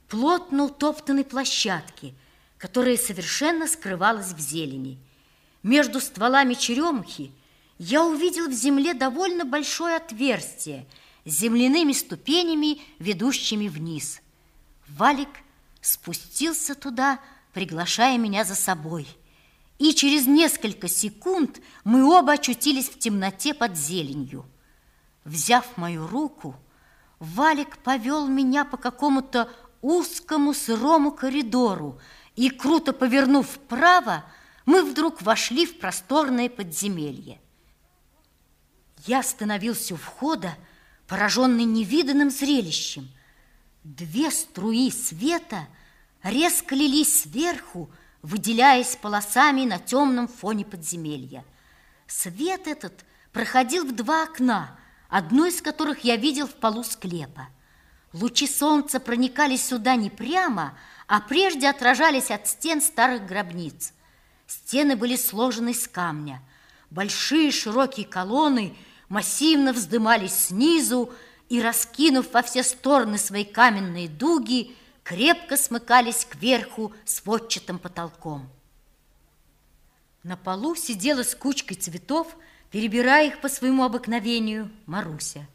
[0.07, 2.13] плотно утоптанной площадке,
[2.57, 4.99] которая совершенно скрывалась в зелени.
[5.63, 7.31] Между стволами черемухи
[7.79, 10.86] я увидел в земле довольно большое отверстие
[11.25, 14.21] с земляными ступенями, ведущими вниз.
[14.88, 15.29] Валик
[15.81, 17.19] спустился туда,
[17.53, 19.07] приглашая меня за собой.
[19.83, 24.45] И через несколько секунд мы оба очутились в темноте под зеленью.
[25.25, 26.55] Взяв мою руку,
[27.19, 31.99] Валик повел меня по какому-то узкому сырому коридору,
[32.37, 34.23] и, круто повернув вправо,
[34.65, 37.41] мы вдруг вошли в просторное подземелье.
[39.05, 40.55] Я остановился у входа,
[41.07, 43.09] пораженный невиданным зрелищем.
[43.83, 45.67] Две струи света
[46.23, 47.89] резко лились сверху,
[48.23, 51.45] выделяясь полосами на темном фоне подземелья.
[52.07, 57.49] Свет этот проходил в два окна, одно из которых я видел в полу склепа.
[58.13, 63.93] Лучи солнца проникали сюда не прямо, а прежде отражались от стен старых гробниц.
[64.47, 66.41] Стены были сложены из камня.
[66.89, 68.75] Большие широкие колонны
[69.09, 71.12] массивно вздымались снизу
[71.49, 78.49] и, раскинув во все стороны свои каменные дуги, крепко смыкались кверху сводчатым потолком.
[80.23, 82.35] На полу сидела с кучкой цветов,
[82.71, 85.45] перебирая их по своему обыкновению, Маруся.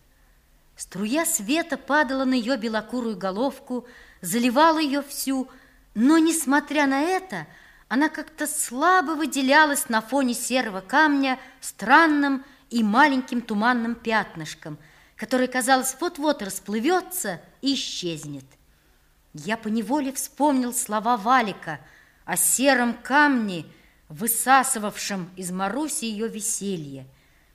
[0.76, 3.88] Струя света падала на ее белокурую головку,
[4.20, 5.48] заливала ее всю,
[5.94, 7.46] но, несмотря на это,
[7.88, 14.78] она как-то слабо выделялась на фоне серого камня странным и маленьким туманным пятнышком,
[15.16, 18.44] которое, казалось, вот-вот расплывется и исчезнет.
[19.34, 21.80] Я поневоле вспомнил слова Валика
[22.24, 23.66] о сером камне,
[24.08, 27.06] высасывавшем из Маруси ее веселье,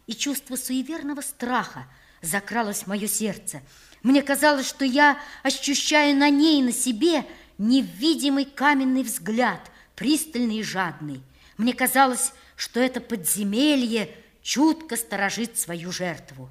[0.07, 1.87] и чувство суеверного страха–
[2.23, 3.61] закралось в мое сердце.
[4.01, 7.25] Мне казалось, что я ощущаю на ней и на себе
[7.59, 9.59] невидимый каменный взгляд,
[9.95, 11.21] пристальный и жадный.
[11.57, 14.09] Мне казалось, что это подземелье
[14.41, 16.49] чутко сторожит свою жертву.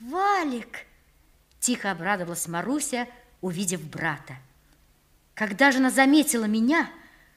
[0.00, 0.86] «Валик!»–
[1.60, 3.08] тихо обрадовалась Маруся,
[3.40, 4.36] увидев брата.
[5.34, 6.90] Когда же она заметила меня,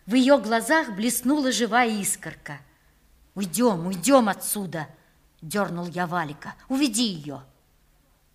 [0.06, 2.60] в ее глазах блеснула живая искорка.
[3.36, 4.88] «Уйдем, уйдем отсюда!»
[5.44, 6.56] Дернул я Валика.
[6.70, 7.44] Уведи ее.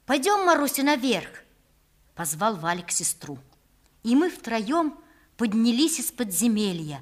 [0.04, 1.42] Пойдем, Маруся, наверх.
[2.14, 3.38] Позвал Валик сестру.
[4.02, 4.94] И мы втроем
[5.38, 7.00] поднялись из подземелья.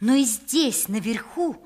[0.00, 1.64] Но и здесь, наверху,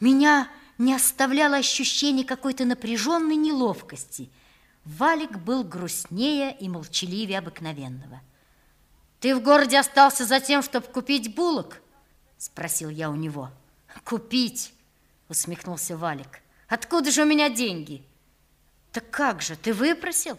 [0.00, 4.30] меня не оставляло ощущение какой-то напряженной неловкости.
[4.86, 8.20] Валик был грустнее и молчаливее обыкновенного.
[9.20, 11.82] «Ты в городе остался за тем, чтобы купить булок?»
[12.38, 13.50] Спросил я у него.
[14.04, 14.72] «Купить?»
[15.28, 16.40] Усмехнулся Валик.
[16.68, 18.04] Откуда же у меня деньги?
[18.92, 20.38] Так как же, ты выпросил?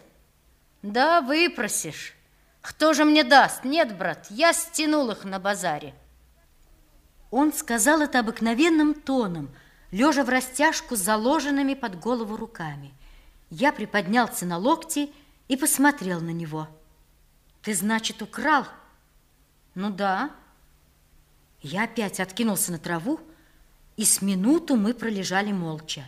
[0.82, 2.14] Да, выпросишь.
[2.60, 3.64] Кто же мне даст?
[3.64, 5.94] Нет, брат, я стянул их на базаре.
[7.30, 9.50] Он сказал это обыкновенным тоном,
[9.90, 12.92] лежа в растяжку с заложенными под голову руками.
[13.50, 15.12] Я приподнялся на локти
[15.48, 16.68] и посмотрел на него.
[17.62, 18.66] Ты, значит, украл?
[19.74, 20.30] Ну да.
[21.60, 23.20] Я опять откинулся на траву,
[23.96, 26.04] и с минуту мы пролежали молча.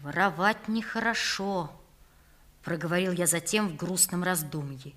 [0.00, 1.70] Воровать нехорошо,
[2.62, 4.92] проговорил я затем в грустном раздумье.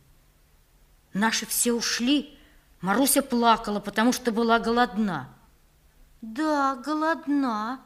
[1.13, 2.37] Наши все ушли,
[2.83, 5.29] Маруся плакала, потому что была голодна.
[6.21, 7.79] Да, голодна,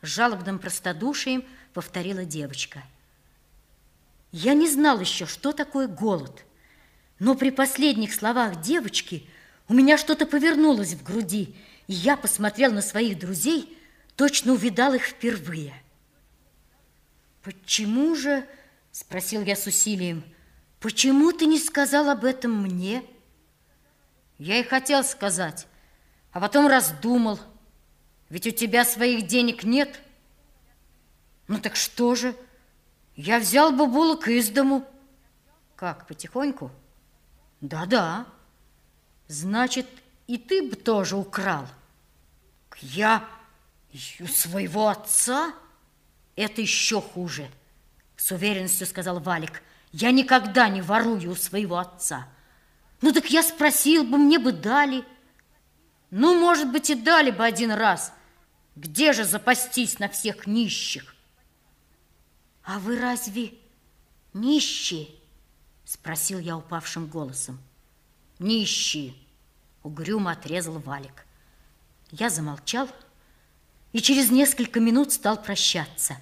[0.00, 2.82] жалобным простодушием повторила девочка.
[4.30, 6.44] Я не знал еще, что такое голод,
[7.18, 9.28] но при последних словах девочки
[9.68, 11.54] у меня что-то повернулось в груди,
[11.86, 13.78] и я посмотрел на своих друзей,
[14.16, 15.74] точно увидал их впервые.
[17.42, 18.46] «Почему же,—
[18.92, 20.24] спросил я с усилием,—
[20.80, 23.02] почему ты не сказал об этом мне?»
[24.42, 25.68] Я и хотел сказать,
[26.32, 27.38] а потом раздумал.
[28.28, 30.00] Ведь у тебя своих денег нет.
[31.52, 32.34] Ну так что же?
[33.14, 34.88] Я взял бы булок из дому.
[35.76, 36.70] Как, потихоньку?
[37.60, 38.24] Да-да.
[39.28, 39.86] Значит,
[40.26, 41.68] и ты бы тоже украл.
[42.80, 43.28] Я
[44.18, 45.52] у своего отца?
[46.36, 47.50] Это еще хуже,
[48.16, 49.62] с уверенностью сказал Валик.
[49.92, 52.28] Я никогда не ворую у своего отца.
[53.02, 55.04] Ну так я спросил бы, мне бы дали.
[56.08, 58.10] Ну, может быть, и дали бы один раз.
[58.74, 61.11] Где же запастись на всех нищих?
[62.64, 63.54] А вы разве
[64.32, 65.08] нищие?
[65.84, 67.58] Спросил я упавшим голосом.
[68.38, 69.14] Нищие,
[69.82, 71.26] угрюмо отрезал Валик.
[72.10, 72.88] Я замолчал,
[73.92, 76.16] и через несколько минут стал прощаться.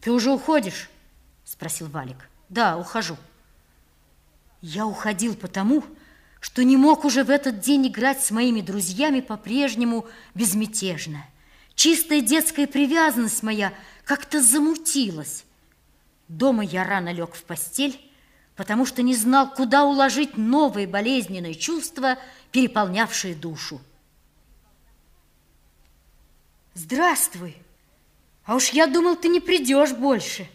[0.00, 0.88] «Ты уже уходишь?»–
[1.44, 2.28] спросил Валик.
[2.48, 3.16] «Да, ухожу».
[4.60, 5.84] Я уходил потому,
[6.40, 11.24] что не мог уже в этот день играть с моими друзьями по-прежнему безмятежно.
[11.74, 13.72] Чистая детская привязанность моя
[14.04, 15.44] как-то замутилась.
[16.32, 18.00] Дома я рано лег в постель,
[18.56, 22.18] потому что не знал, куда уложить новые болезненные чувства,
[22.52, 23.82] переполнявшие душу.
[26.72, 27.54] Здравствуй!
[28.44, 30.48] А уж я думал, ты не придешь больше.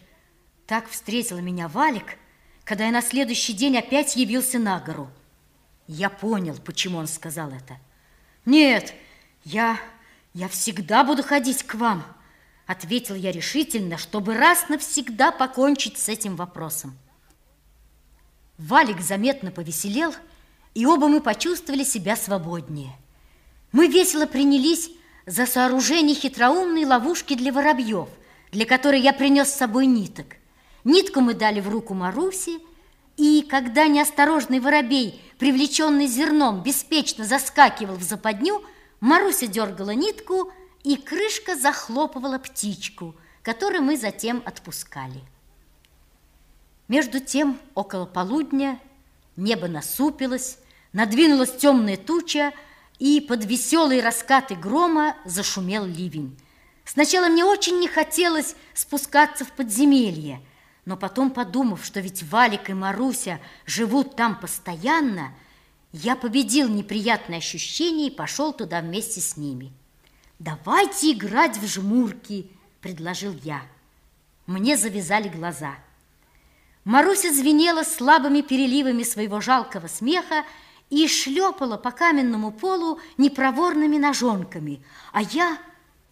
[0.65, 2.17] Так встретила меня Валик,
[2.63, 5.11] когда я на следующий день опять явился на гору.
[5.85, 7.77] Я понял, почему он сказал это.
[8.45, 8.95] Нет,
[9.43, 9.79] я,
[10.33, 12.03] я всегда буду ходить к вам,
[12.67, 16.95] ответил я решительно, чтобы раз навсегда покончить с этим вопросом.
[18.57, 20.13] Валик заметно повеселел,
[20.73, 22.91] и оба мы почувствовали себя свободнее.
[23.71, 24.89] Мы весело принялись
[25.25, 28.09] за сооружение хитроумной ловушки для воробьев,
[28.51, 30.35] для которой я принес с собой ниток.
[30.83, 32.59] Нитку мы дали в руку Маруси,
[33.17, 38.63] и когда неосторожный воробей, привлеченный зерном, беспечно заскакивал в западню,
[38.99, 40.51] Маруся дергала нитку,
[40.87, 45.21] и крышка захлопывала птичку, которую мы затем отпускали.
[46.87, 48.79] Между тем, около полудня,
[49.35, 50.59] небо насупилось,
[50.93, 52.53] надвинулась темная туча,
[52.99, 56.39] и под веселые раскаты грома зашумел ливень.
[56.85, 60.41] Сначала мне очень не хотелось спускаться в подземелье,
[60.85, 65.33] но потом, подумав, что ведь Валик и Маруся живут там постоянно,
[65.91, 69.73] я победил неприятное ощущение и пошел туда вместе с ними.
[70.39, 73.63] «Давайте играть в жмурки»,– предложил я.
[74.45, 75.75] Мне завязали глаза.
[76.85, 80.45] Маруся звенела слабыми переливами своего жалкого смеха
[80.89, 84.81] и шлепала по каменному полу непроворными ножонками,
[85.11, 85.57] а я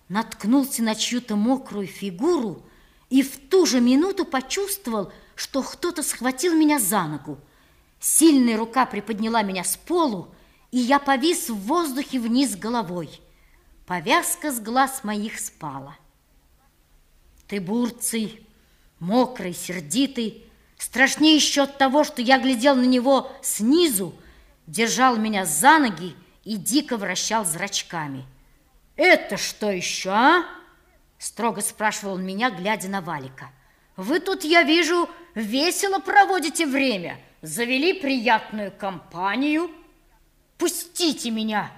[0.10, 2.64] наткнулся на чью-то мокрую фигуру
[3.10, 7.38] и в ту же минуту почувствовал, что кто-то схватил меня за ногу.
[8.00, 10.28] Сильная рука приподняла меня с полу,
[10.72, 13.22] и я повис в воздухе вниз головой.
[13.86, 15.96] Повязка с глаз моих спала.
[17.48, 18.44] Ты бурций,
[19.00, 20.44] мокрый, сердитый,
[20.78, 24.16] страшнее еще от того, что я глядел на него снизу,
[24.66, 28.26] держал меня за ноги и дико вращал зрачками.
[28.96, 30.46] «Это что еще, а?»
[31.20, 33.52] Строго спрашивал он меня, глядя на Валика.
[33.98, 39.70] «Вы тут, я вижу, весело проводите время, завели приятную компанию.
[40.58, 41.72] Пустите меня!»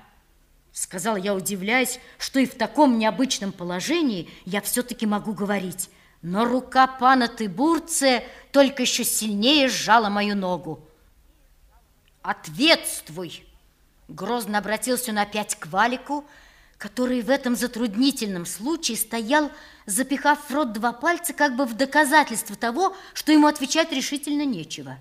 [0.78, 5.89] Сказал я, удивляясь, что и в таком необычном положении я все-таки могу говорить.
[6.21, 10.88] Но рука пана Тыбурция только еще сильнее сжала мою ногу.
[12.21, 13.43] «Ответствуй!»
[14.07, 16.23] Грозно обратился он опять к Валику,
[16.78, 19.51] который в этом затруднительном случае стоял,
[19.88, 24.99] запихав в рот два пальца, как бы в доказательство того, что ему отвечать решительно нечего.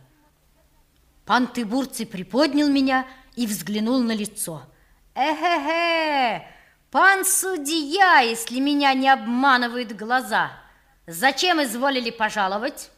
[1.27, 4.63] Пан Тыбурций приподнял меня и взглянул на лицо.
[5.17, 6.47] «Эхе-хе!
[6.91, 10.53] Пан судья, если меня не обманывают глаза!
[11.07, 12.91] Зачем изволили пожаловать?»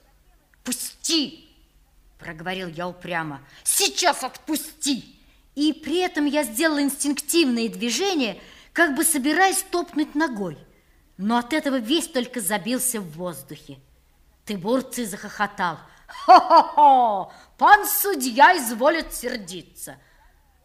[0.64, 1.49] «Пусти!»
[2.19, 3.41] проговорил я упрямо.
[3.64, 5.16] Сейчас отпусти!
[5.55, 8.39] И при этом я сделала инстинктивные движения,
[8.73, 10.59] как бы собираясь топнуть ногой.
[11.16, 13.79] Но от этого весь только забился в воздухе.
[14.45, 15.79] Тыбурций захохотал.
[16.07, 17.33] «Хо-хо-хо!
[17.59, 19.97] Пан судья изволит сердиться!»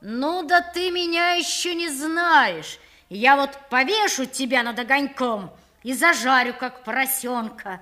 [0.06, 2.78] «Ну да ты меня еще не знаешь!
[3.08, 5.50] Я вот повешу тебя над огоньком
[5.82, 7.82] и зажарю, как поросенка!»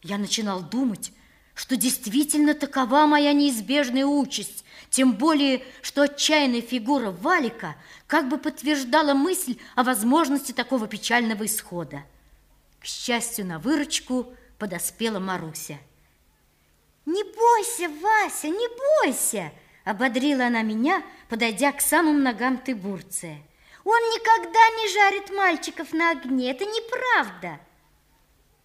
[0.00, 1.12] Я начинал думать,
[1.54, 7.74] что действительно такова моя неизбежная участь, тем более, что отчаянная фигура Валика
[8.06, 12.04] как бы подтверждала мысль о возможности такого печального исхода.
[12.78, 15.78] К счастью, на выручку подоспела Маруся.
[17.06, 18.68] «Не бойся, Вася, не
[19.02, 19.52] бойся!»
[19.84, 23.42] Ободрила она меня, подойдя к самым ногам Тыбурция.
[23.84, 27.58] «Он никогда не жарит мальчиков на огне, это неправда!»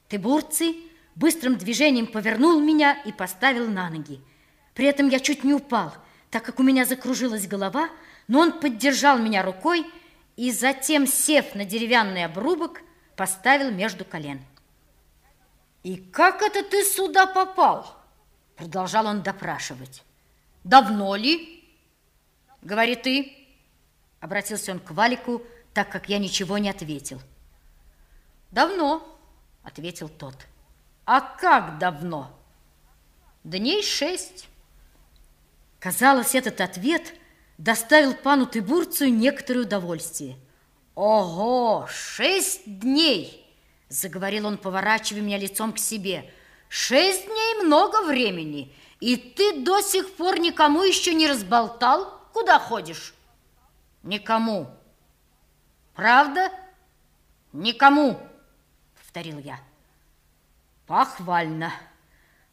[0.09, 4.22] Тыбурций быстрым движением повернул меня и поставил на ноги.
[4.76, 5.91] При этом я чуть не упал,
[6.30, 7.89] так как у меня закружилась голова,
[8.28, 9.88] но он поддержал меня рукой
[10.36, 12.82] и затем, сев на деревянный обрубок,
[13.15, 14.39] поставил между колен.
[15.82, 17.97] «И как это ты сюда попал?»
[18.55, 20.03] Продолжал он допрашивать.
[20.68, 21.63] «Давно ли?»
[22.61, 23.34] «Говори ты»,—
[24.20, 25.41] обратился он к Валику,
[25.74, 27.22] так как я ничего не ответил.
[28.51, 29.20] «Давно»,—
[29.63, 30.36] ответил тот.
[31.07, 32.38] А как давно?
[33.45, 34.49] Дней шесть.
[35.80, 37.13] Казалось, этот ответ
[37.57, 40.36] доставил пану Тыбурцию некоторое удовольствие.
[40.95, 43.49] Ого, шесть дней!
[43.88, 46.30] Заговорил он, поворачивая меня лицом к себе.
[46.68, 48.76] Шесть дней много времени.
[48.99, 53.13] И ты до сих пор никому еще не разболтал, куда ходишь?
[54.03, 54.69] Никому.
[55.93, 56.51] Правда?
[57.53, 58.19] Никому,
[58.95, 59.59] повторил я.
[60.85, 61.73] Похвально.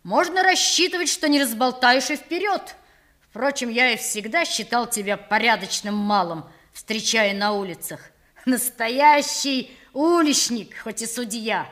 [0.02, 2.76] Можно рассчитывать, что не разболтаешь и вперед.
[3.20, 8.00] Впрочем, я и всегда считал тебя порядочным малым, встречая на улицах.
[8.44, 11.66] Настоящий уличник, хоть и судья.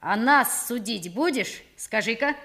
[0.00, 1.62] А нас судить будешь?
[1.76, 2.36] Скажи-ка.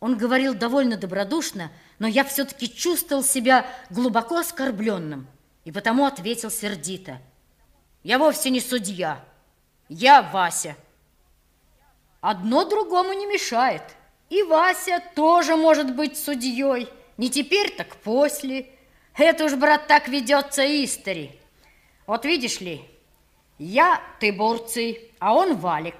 [0.00, 5.26] Он говорил довольно добродушно, но я все-таки чувствовал себя глубоко оскорбленным
[5.64, 7.18] и потому ответил сердито.
[8.02, 9.22] Я вовсе не судья,
[9.90, 10.74] я Вася.
[12.22, 13.82] Одно другому не мешает.
[14.30, 16.88] И Вася тоже может быть судьей.
[17.18, 18.70] Не теперь, так после.
[19.16, 21.38] Это уж, брат, так ведется истори.
[22.06, 22.82] Вот видишь ли,
[23.58, 25.96] я ты Бурций, а он Валик.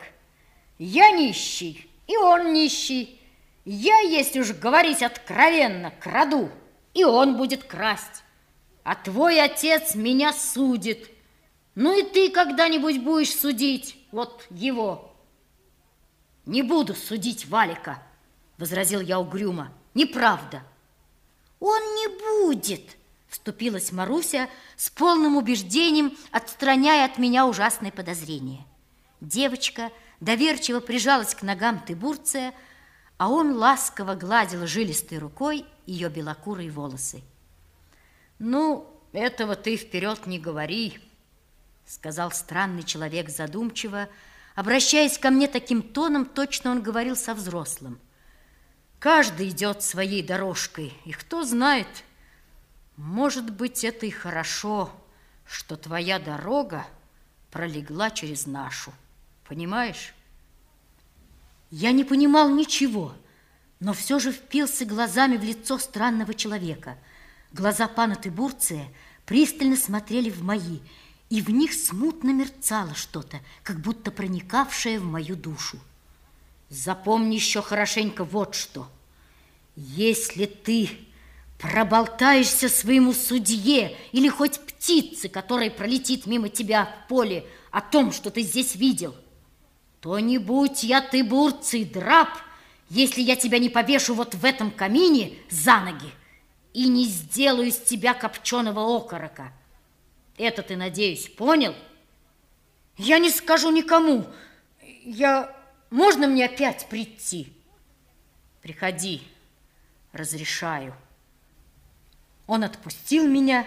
[0.78, 3.19] Я нищий, и он нищий.
[3.64, 6.50] Я, если уж говорить откровенно, краду,
[6.94, 8.24] и он будет красть.
[8.82, 11.10] А твой отец меня судит.
[11.74, 15.14] Ну и ты когда-нибудь будешь судить вот его.
[16.46, 18.02] Не буду судить Валика,
[18.58, 19.72] возразил я угрюмо.
[19.94, 20.62] Неправда.
[21.58, 22.96] Он не будет,
[23.28, 28.64] вступилась Маруся с полным убеждением, отстраняя от меня ужасные подозрения.
[29.20, 29.90] Девочка
[30.20, 32.54] доверчиво прижалась к ногам Тыбурция,
[33.20, 37.20] а он ласково гладил жилистой рукой ее белокурые волосы.
[38.38, 40.98] «Ну, этого ты вперед не говори»,—
[41.86, 44.08] сказал странный человек задумчиво,
[44.54, 48.00] обращаясь ко мне таким тоном, точно он говорил со взрослым.
[48.98, 52.04] «Каждый идет своей дорожкой, и кто знает,
[52.96, 54.90] может быть, это и хорошо,
[55.44, 56.86] что твоя дорога
[57.50, 58.94] пролегла через нашу,
[59.46, 60.14] понимаешь?»
[61.70, 63.14] Я не понимал ничего,
[63.78, 66.98] но все же впился глазами в лицо странного человека.
[67.52, 68.88] Глаза пана Тыбурция
[69.24, 70.80] пристально смотрели в мои,
[71.28, 75.78] и в них смутно мерцало что-то, как будто проникавшее в мою душу.
[76.70, 78.90] Запомни еще хорошенько вот что.
[79.76, 80.90] Если ты
[81.58, 88.30] проболтаешься своему судье или хоть птице, которая пролетит мимо тебя в поле, о том, что
[88.30, 89.14] ты здесь видел–
[90.00, 92.30] то не будь я ты, бурцый драп,
[92.88, 96.10] если я тебя не повешу вот в этом камине за ноги
[96.72, 99.52] и не сделаю из тебя копченого окорока.
[100.36, 101.74] Это ты, надеюсь, понял?
[102.96, 104.26] Я не скажу никому.
[105.04, 105.54] Я...
[105.90, 107.52] Можно мне опять прийти?
[108.62, 109.22] Приходи,
[110.12, 110.94] разрешаю.
[112.46, 113.66] Он отпустил меня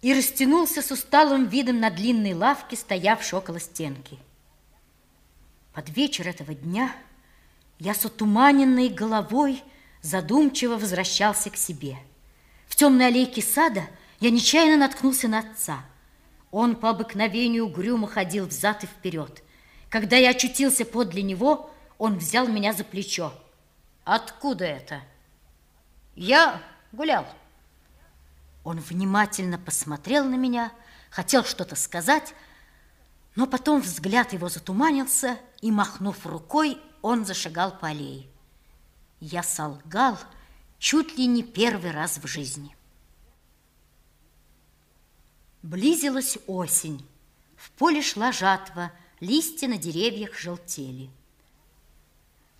[0.00, 4.18] и растянулся с усталым видом на длинной лавке, стоявшей около стенки.
[5.72, 6.94] Под вечер этого дня
[7.78, 9.62] я с утуманенной головой
[10.02, 11.96] задумчиво возвращался к себе.
[12.66, 13.84] В темной аллейке сада
[14.20, 15.84] я нечаянно наткнулся на отца.
[16.50, 19.42] Он по обыкновению угрюмо ходил взад и вперед.
[19.88, 23.32] Когда я очутился подле него, он взял меня за плечо.
[24.04, 25.00] «Откуда это?»
[26.14, 26.60] «Я
[26.92, 27.26] гулял».
[28.64, 30.72] Он внимательно посмотрел на меня,
[31.10, 32.34] хотел что-то сказать,
[33.34, 38.26] но потом взгляд его затуманился, и, махнув рукой, он зашагал по аллее.
[39.20, 40.18] Я солгал
[40.78, 42.76] чуть ли не первый раз в жизни.
[45.62, 47.06] Близилась осень.
[47.56, 51.08] В поле шла жатва, листья на деревьях желтели.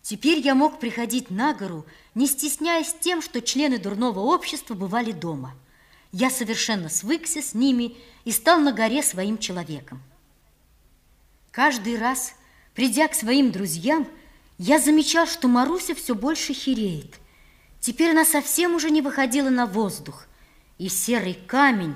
[0.00, 5.54] Теперь я мог приходить на гору, не стесняясь тем, что члены дурного общества бывали дома.
[6.12, 10.02] Я совершенно свыкся с ними и стал на горе своим человеком.
[11.52, 12.34] Каждый раз,
[12.74, 14.08] придя к своим друзьям,
[14.56, 17.16] я замечал, что Маруся все больше хереет.
[17.78, 20.26] Теперь она совсем уже не выходила на воздух,
[20.78, 21.94] и серый камень,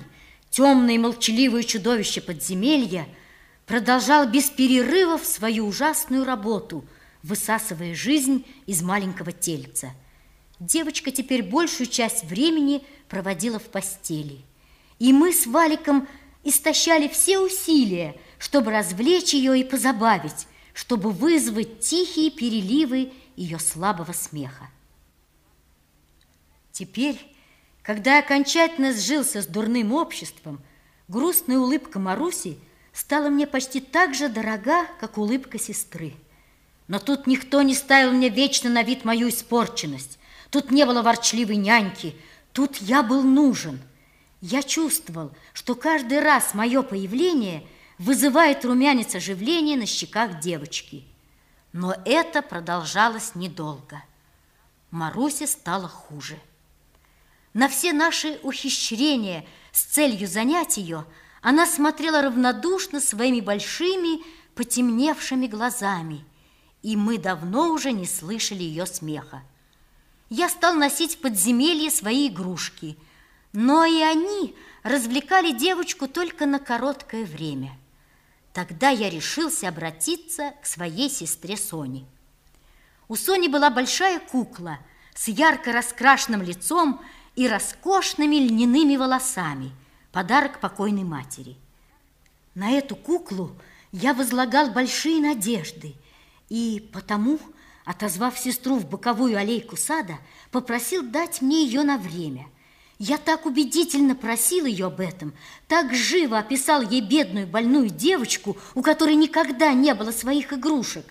[0.50, 3.08] темное и молчаливое чудовище подземелья,
[3.64, 6.84] продолжал без перерывов свою ужасную работу,
[7.22, 9.92] высасывая жизнь из маленького тельца.
[10.60, 14.40] Девочка теперь большую часть времени проводила в постели.
[14.98, 16.06] И мы с Валиком
[16.44, 24.68] истощали все усилия, чтобы развлечь ее и позабавить, чтобы вызвать тихие переливы ее слабого смеха.
[26.72, 27.18] Теперь,
[27.82, 30.60] когда окончательно сжился с дурным обществом,
[31.08, 32.58] грустная улыбка Маруси
[32.92, 36.14] стала мне почти так же дорога, как улыбка сестры.
[36.88, 40.18] Но тут никто не ставил мне вечно на вид мою испорченность.
[40.50, 42.14] Тут не было ворчливой няньки.
[42.52, 43.80] Тут я был нужен.
[44.40, 47.66] Я чувствовал, что каждый раз мое появление–
[47.98, 51.04] вызывает румянец оживления на щеках девочки.
[51.72, 54.02] Но это продолжалось недолго.
[54.90, 56.38] Марусе стало хуже.
[57.54, 61.06] На все наши ухищрения с целью занять ее
[61.42, 64.22] она смотрела равнодушно своими большими
[64.54, 66.24] потемневшими глазами,
[66.82, 69.42] и мы давно уже не слышали ее смеха.
[70.28, 72.98] Я стал носить в подземелье свои игрушки,
[73.52, 77.78] но и они развлекали девочку только на короткое время.
[78.56, 82.06] Тогда я решился обратиться к своей сестре Соне.
[83.06, 84.78] У Сони была большая кукла
[85.14, 87.02] с ярко раскрашенным лицом
[87.34, 89.72] и роскошными льняными волосами,
[90.10, 91.58] подарок покойной матери.
[92.54, 93.54] На эту куклу
[93.92, 95.94] я возлагал большие надежды,
[96.48, 97.38] и потому,
[97.84, 100.16] отозвав сестру в боковую аллейку сада,
[100.50, 102.46] попросил дать мне ее на время.
[102.98, 105.34] Я так убедительно просил ее об этом,
[105.68, 111.04] так живо описал ей бедную больную девочку, у которой никогда не было своих игрушек,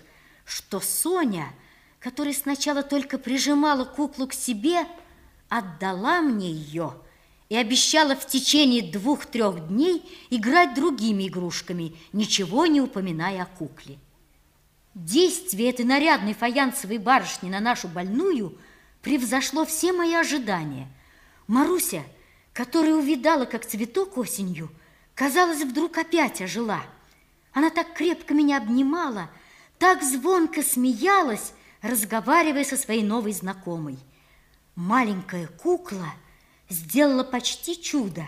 [0.44, 1.48] что Соня–
[2.06, 4.86] которая сначала только прижимала куклу к себе,
[5.48, 6.94] отдала мне ее
[7.48, 13.98] и обещала в течение двух-трех дней играть другими игрушками, ничего не упоминая о кукле.
[14.94, 18.56] Действие этой нарядной фаянсовой барышни на нашу больную
[19.02, 20.88] превзошло все мои ожидания.
[21.46, 22.02] Маруся,
[22.52, 24.70] которая увидала, как цветок осенью,
[25.14, 26.82] казалось, вдруг опять ожила.
[27.52, 29.30] Она так крепко меня обнимала,
[29.78, 33.98] так звонко смеялась, разговаривая со своей новой знакомой.
[34.74, 36.12] Маленькая кукла
[36.68, 38.24] сделала почти чудо.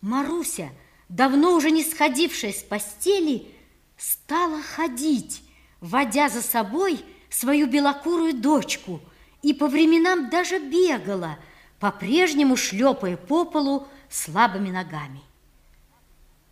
[0.00, 0.70] Маруся,
[1.08, 3.50] давно уже не сходившая с постели,
[3.96, 5.42] стала ходить,
[5.80, 9.00] водя за собой свою белокурую дочку
[9.42, 11.38] и по временам даже бегала,
[11.78, 15.22] по-прежнему шлепая по полу слабыми ногами.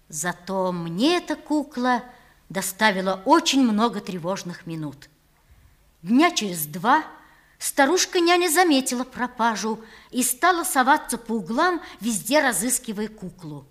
[0.09, 2.03] Зато мне эта кукла
[2.49, 5.09] доставила очень много тревожных минут–
[6.05, 7.03] Дня через два
[7.59, 13.65] старушка-няня заметила пропажу и стала соваться по углам, везде разыскивая куклу.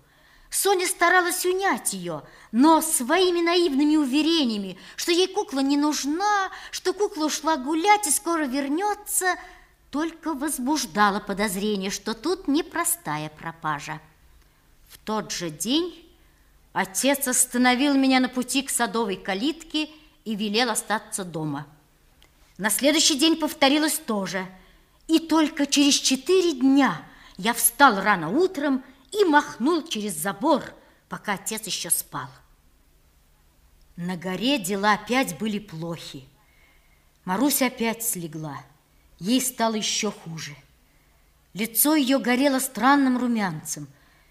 [0.50, 7.26] Соня старалась унять ее, но своими наивными уверениями, что ей кукла не нужна, что кукла
[7.26, 9.36] ушла гулять и скоро вернется,
[9.94, 14.00] только возбуждала подозрение, что тут непростая пропажа.
[14.88, 16.04] В тот же день
[16.72, 19.88] отец остановил меня на пути к садовой калитке
[20.24, 21.68] и велел остаться дома.
[22.58, 24.44] На следующий день повторилось то же.
[25.06, 27.00] И только через четыре дня
[27.36, 28.82] я встал рано утром
[29.12, 30.64] и махнул через забор,
[31.08, 32.26] пока отец еще спал.
[33.94, 36.24] На горе дела опять были плохи.
[37.24, 38.60] Маруся опять слегла.
[39.18, 40.56] Ей стало еще хуже.
[41.52, 43.86] Лицо ее горело странным румянцем.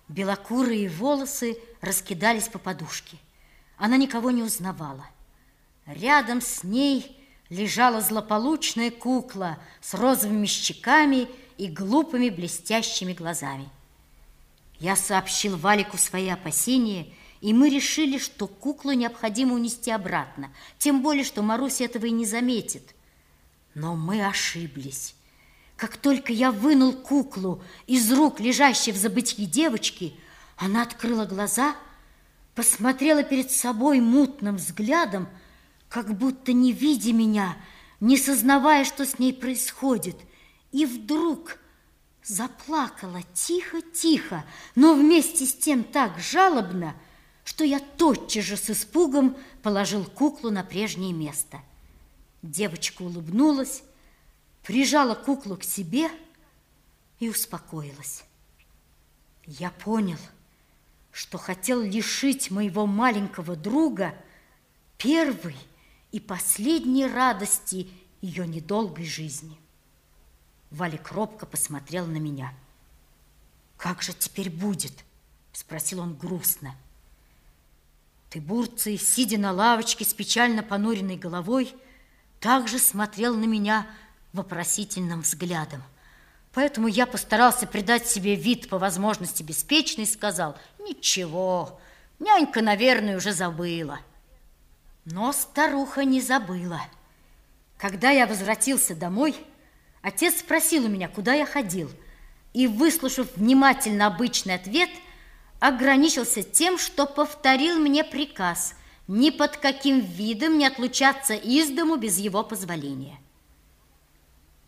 [0.10, 3.18] Белокурые волосы раскидались по подушке.
[3.78, 5.06] Она никого не узнавала.
[5.86, 7.18] Рядом с ней
[7.50, 11.28] лежала злополучная кукла с розовыми щеками
[11.58, 13.70] и глупыми блестящими глазами.
[14.80, 17.08] Я сообщил Валику свои опасения,
[17.42, 22.26] и мы решили, что куклу необходимо унести обратно, тем более, что Маруся этого и не
[22.26, 22.96] заметит.
[23.76, 25.16] Но мы ошиблись.
[25.76, 30.16] Как только я вынул куклу из рук лежащей в забытье девочки,
[30.58, 31.76] она открыла глаза,
[32.56, 35.28] посмотрела перед собой мутным взглядом,
[35.90, 37.58] как будто не видя меня,
[38.00, 40.18] не сознавая, что с ней происходит,
[40.72, 41.58] и вдруг
[42.24, 44.46] заплакала тихо-тихо,
[44.76, 46.96] но вместе с тем так жалобно,
[47.44, 51.62] что я тотчас же с испугом положил куклу на прежнее место.
[52.44, 53.84] Девочка улыбнулась,
[54.64, 56.10] прижала куклу к себе
[57.20, 58.26] и успокоилась.
[59.46, 60.20] Я понял,
[61.14, 64.14] что хотел лишить моего маленького друга
[64.98, 65.56] первый
[66.12, 67.90] и последней радости
[68.22, 69.58] ее недолгой жизни.
[70.70, 72.54] Валик робко посмотрел на меня.
[73.78, 75.06] «Как же теперь будет?»–
[75.54, 76.76] спросил он грустно.
[78.30, 81.74] Тыбурций, сидя на лавочке с печально понуренной головой,
[82.44, 83.88] также смотрел на меня
[84.34, 85.82] вопросительным взглядом.
[86.54, 91.80] Поэтому я постарался придать себе вид по возможности беспечный сказал, «Ничего,
[92.20, 94.02] нянька, наверное, уже забыла».
[95.06, 96.82] Но старуха не забыла.
[97.78, 99.36] Когда я возвратился домой,
[100.02, 101.90] отец спросил у меня, куда я ходил,
[102.52, 104.90] и, выслушав внимательно обычный ответ,
[105.62, 108.76] ограничился тем, что повторил мне приказ
[109.08, 113.20] ни под каким видом не отлучаться из дому без его позволения.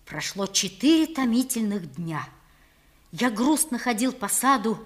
[0.06, 2.28] Прошло четыре томительных дня.
[3.12, 4.78] Я грустно ходил по саду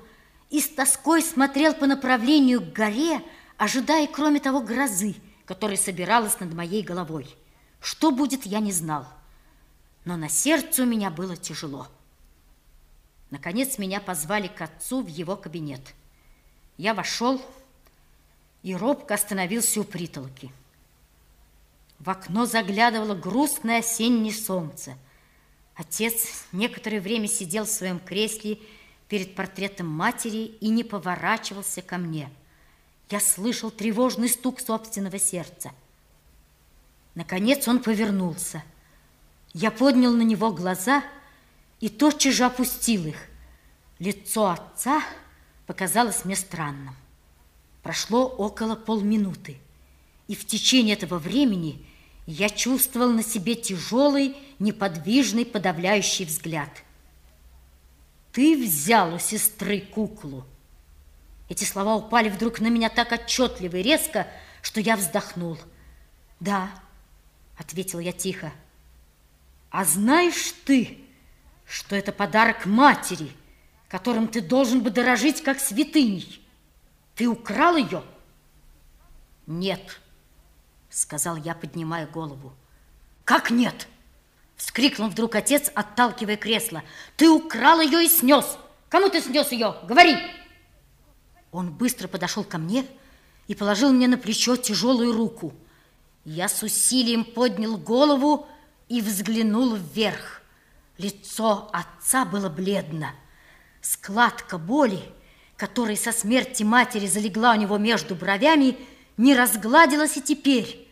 [0.49, 3.21] и с тоской смотрел по направлению к горе,
[3.57, 5.15] ожидая, кроме того, грозы–
[5.49, 7.35] которая собиралась над моей головой.
[7.81, 9.07] Что будет, я не знал.
[10.05, 11.87] но на сердце у меня было тяжело.
[13.31, 15.81] Наконец меня позвали к отцу в его кабинет.
[16.77, 17.41] Я вошел
[18.63, 20.51] и робко остановился у притолки.
[21.99, 24.95] В окно заглядывало грустное осеннее солнце.
[25.75, 28.59] Отец некоторое время сидел в своем кресле
[29.07, 32.29] перед портретом матери и не поворачивался ко мне.
[33.09, 35.71] Я слышал тревожный стук собственного сердца.
[37.15, 38.63] Наконец он повернулся.
[39.53, 41.03] Я поднял на него глаза
[41.79, 43.17] и тотчас же опустил их.
[43.97, 45.01] Лицо отца
[45.65, 46.95] показалось мне странным.
[47.83, 49.57] Прошло около полминуты,
[50.27, 51.85] и в течение этого времени
[52.25, 56.69] я чувствовал на себе тяжелый, неподвижный, подавляющий взгляд.
[58.31, 60.45] «Ты взял у сестры куклу!»
[61.47, 64.27] Эти слова упали вдруг на меня так отчетливо и резко,
[64.61, 65.57] что я вздохнул.
[66.39, 66.69] «Да»,—
[67.57, 68.53] ответил я тихо,—
[69.69, 70.97] а знаешь ты,
[71.65, 73.29] что это подарок матери,
[73.87, 76.38] которым ты должен бы дорожить как святыней?
[77.19, 78.01] Ты украл ее?
[79.45, 79.99] Нет,
[80.89, 82.53] сказал я, поднимая голову.
[83.25, 83.89] Как нет?
[84.55, 86.81] Вскрикнул вдруг отец, отталкивая кресло.
[87.17, 88.57] Ты украл ее и снес.
[88.87, 89.75] Кому ты снес ее?
[89.83, 90.15] Говори!
[91.51, 92.85] Он быстро подошел ко мне
[93.47, 95.53] и положил мне на плечо тяжелую руку.
[96.23, 98.47] Я с усилием поднял голову
[98.87, 100.41] и взглянул вверх.
[100.97, 103.13] Лицо отца было бледно.
[103.81, 105.03] Складка боли,
[105.59, 108.77] которая со смерти матери залегла у него между бровями,
[109.17, 110.87] не разгладилась и теперь,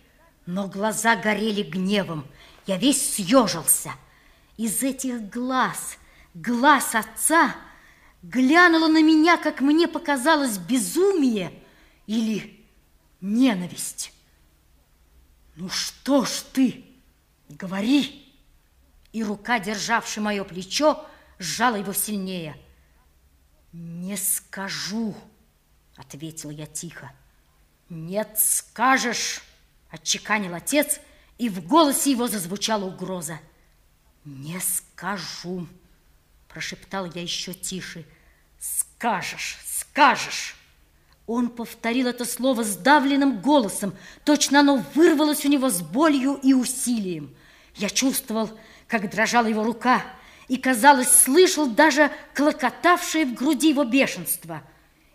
[0.46, 2.28] но глаза горели гневом.
[2.66, 3.94] Я весь съежился.
[4.58, 5.98] Из этих глаз,
[6.34, 7.56] глаз отца,
[8.22, 11.54] глянуло на меня, как мне показалось, безумие
[12.06, 12.62] или
[13.22, 14.12] ненависть.
[15.56, 16.84] Ну что ж ты,
[17.48, 18.26] Говори!
[19.14, 21.06] И рука, державшая мое плечо,
[21.40, 22.58] сжала его сильнее.
[23.80, 25.14] Не скажу,
[25.98, 27.12] ответил я тихо.
[27.90, 29.44] Нет, скажешь,
[29.92, 31.00] отчеканил отец,
[31.38, 33.40] и в голосе его зазвучала угроза.
[34.26, 35.68] Не скажу,
[36.48, 38.04] прошептал я еще тише.
[38.60, 40.56] Скажешь, скажешь.
[41.28, 43.94] Он повторил это слово сдавленным голосом.
[44.26, 47.36] Точно оно вырвалось у него с болью и усилием.
[47.76, 48.50] Я чувствовал,
[48.88, 50.04] как дрожала его рука,
[50.48, 54.62] и, казалось, слышал даже клокотавшее в груди его бешенство.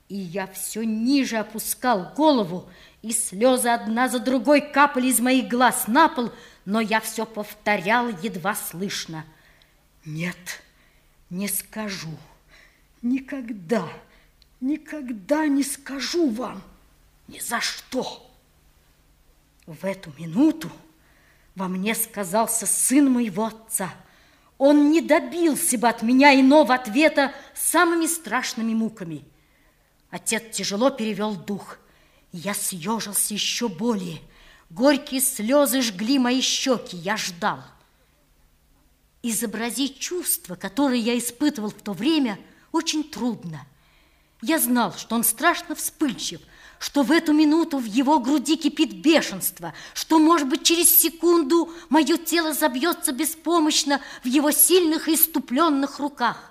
[0.09, 2.69] И я все ниже опускал голову,
[3.01, 6.33] и слезы одна за другой капали из моих глаз на пол,
[6.65, 9.25] но я все повторял едва слышно.
[10.05, 10.63] Нет,
[11.31, 12.17] не скажу,
[13.01, 13.89] никогда
[14.63, 16.63] никогда не скажу вам
[17.29, 18.31] ни за что.
[19.67, 20.71] В эту минуту
[21.55, 23.93] во мне сказался сын моего отца.
[24.65, 29.25] Он не добился бы от меня иного ответа самыми страшными муками.
[30.09, 31.79] Отец тяжело перевел дух.
[32.31, 34.21] Я съежился еще более.
[34.71, 36.97] Горькие слезы жгли мои щеки.
[36.97, 37.59] Я ждал.
[39.25, 42.39] Изобразить чувства, которые я испытывал в то время,
[42.71, 43.67] очень трудно–
[44.43, 46.41] я знал, что он страшно вспыльчив,
[46.83, 52.19] что в эту минуту в его груди кипит бешенство, что, может быть, через секунду мое
[52.19, 56.51] тело забьется беспомощно в его сильных и иступленных руках.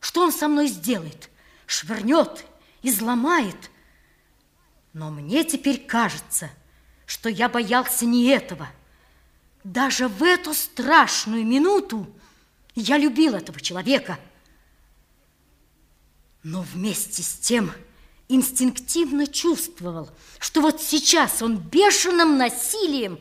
[0.00, 1.30] Что он со мной сделает?
[1.66, 2.44] Швырнет,
[2.82, 3.70] изломает.
[4.94, 6.50] Но мне теперь кажется,
[7.06, 8.68] что я боялся не этого.
[9.62, 12.04] Даже в эту страшную минуту
[12.74, 14.18] я любил этого человека–
[16.44, 17.72] но вместе с тем
[18.28, 23.18] инстинктивно чувствовал, что вот сейчас он бешеным насилием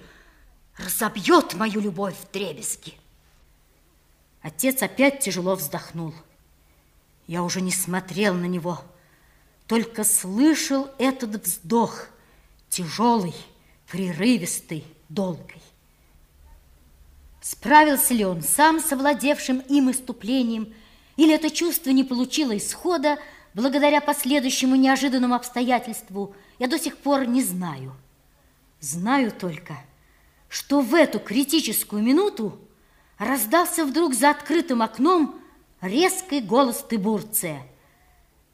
[0.78, 2.94] разобьет мою любовь в дребезги.
[4.42, 6.14] Отец опять тяжело вздохнул.
[7.26, 8.82] Я уже не смотрел на него,
[9.66, 12.08] только слышал этот вздох,
[12.70, 13.36] тяжелый,
[13.90, 15.62] прерывистый, долгий.
[17.42, 20.74] Справился ли он сам с овладевшим им иступлением–
[21.18, 23.18] или это чувство не получило исхода
[23.58, 27.96] благодаря последующему неожиданному обстоятельству, я до сих пор не знаю.
[28.80, 29.74] Знаю только,
[30.48, 32.60] что в эту критическую минуту
[33.18, 35.42] раздался вдруг за открытым окном
[35.82, 37.64] резкий голос Тыбурция.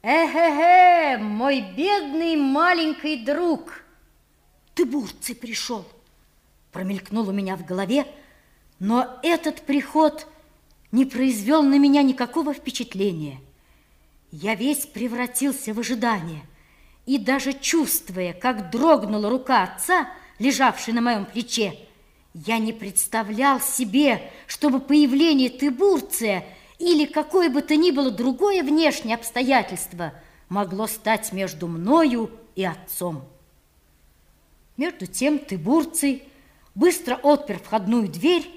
[0.02, 3.84] «Эхе-хе, мой бедный маленький друг!»
[4.74, 5.84] Тыбурций пришел.
[6.72, 8.06] Промелькнул у меня в голове,
[8.78, 10.26] но этот приход–
[10.94, 13.40] не произвел на меня никакого впечатления.
[14.36, 16.42] Я весь превратился в ожидание,
[17.06, 20.08] и даже чувствуя, как дрогнула рука отца,
[20.40, 21.78] лежавшая на моем плече,
[22.32, 26.44] Я не представлял себе, чтобы появление Тыбурция
[26.80, 30.12] или какое бы то ни было другое внешнее обстоятельство
[30.48, 33.22] могло стать между мною и отцом.
[34.76, 36.24] Между тем Тыбурций
[36.74, 38.50] быстро отпер входную дверь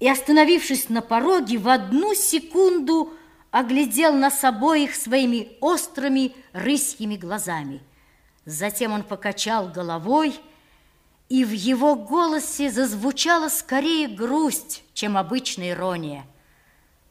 [0.00, 3.12] и, остановившись на пороге, в одну секунду
[3.50, 7.82] оглядел нас обоих своими острыми рысьими глазами.
[8.44, 10.38] Затем он покачал головой,
[11.28, 16.24] и в его голосе зазвучала скорее грусть, чем обычная ирония.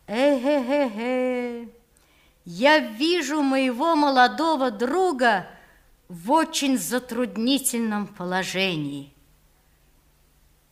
[0.07, 1.67] «Э-э-э-э,
[2.45, 5.47] я вижу моего молодого друга
[6.07, 9.13] в очень затруднительном положении».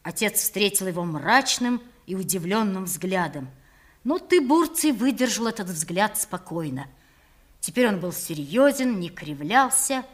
[0.01, 3.49] Отец встретил его мрачным и удивленным взглядом.
[4.05, 6.87] Но ты, Бурций, выдержал этот взгляд спокойно.
[7.59, 10.05] Теперь он был серьезен, не кривлялся,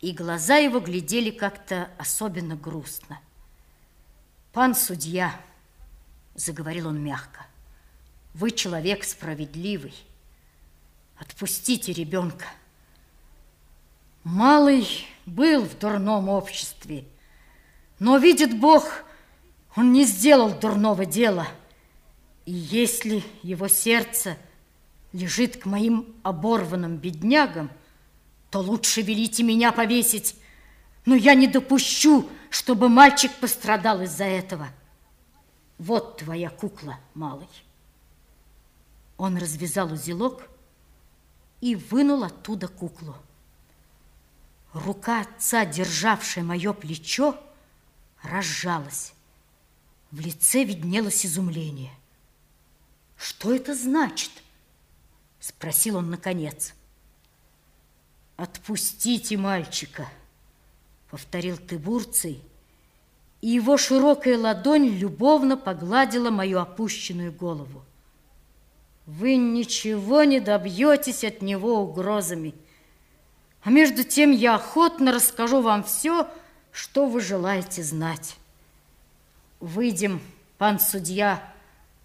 [0.00, 3.20] и глаза его глядели как-то особенно грустно.
[4.52, 5.38] «Пан судья»,—
[6.34, 7.46] заговорил он мягко,—
[8.34, 9.94] «вы человек справедливый.
[11.18, 12.46] Отпустите ребенка.
[14.22, 17.04] Малый был в дурном обществе,
[17.98, 19.04] но, видит Бог,
[19.76, 21.46] он не сделал дурного дела».
[22.46, 24.36] И если его сердце
[25.12, 27.70] лежит к моим оборванным беднягам,
[28.50, 30.36] то лучше велите меня повесить,
[31.06, 34.68] но я не допущу, чтобы мальчик пострадал из-за этого.
[35.78, 37.48] Вот твоя кукла, малый.
[39.16, 40.48] Он развязал узелок
[41.60, 43.16] и вынул оттуда куклу.
[44.72, 47.40] Рука отца, державшая мое плечо,
[48.22, 49.14] разжалась.
[50.10, 51.92] В лице виднелось изумление–
[53.24, 54.30] что это значит?
[55.40, 56.74] Спросил он наконец.
[58.36, 60.06] Отпустите мальчика,
[61.10, 62.42] повторил Тыбурций,
[63.40, 67.82] и его широкая ладонь любовно погладила мою опущенную голову.
[69.06, 72.54] Вы ничего не добьетесь от него угрозами.
[73.62, 76.28] А между тем я охотно расскажу вам все,
[76.72, 78.36] что вы желаете знать.
[79.60, 80.20] Выйдем,
[80.58, 81.53] пан судья,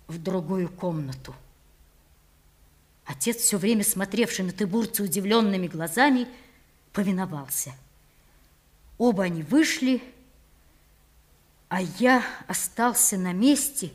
[0.10, 1.34] в другую комнату.
[3.06, 6.28] Отец, все время смотревший на Тыбурца удивленными глазами,
[6.92, 7.74] повиновался.
[8.98, 10.02] Оба они вышли,
[11.70, 13.92] а я остался на месте,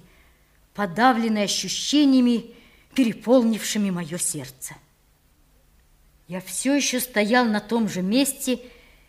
[0.73, 2.55] подавленный ощущениями,
[2.95, 4.75] переполнившими мое сердце.
[6.29, 8.61] Я все еще стоял на том же месте,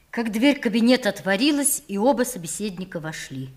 [0.10, 3.49] как дверь кабинета отворилась, и оба собеседника вошли.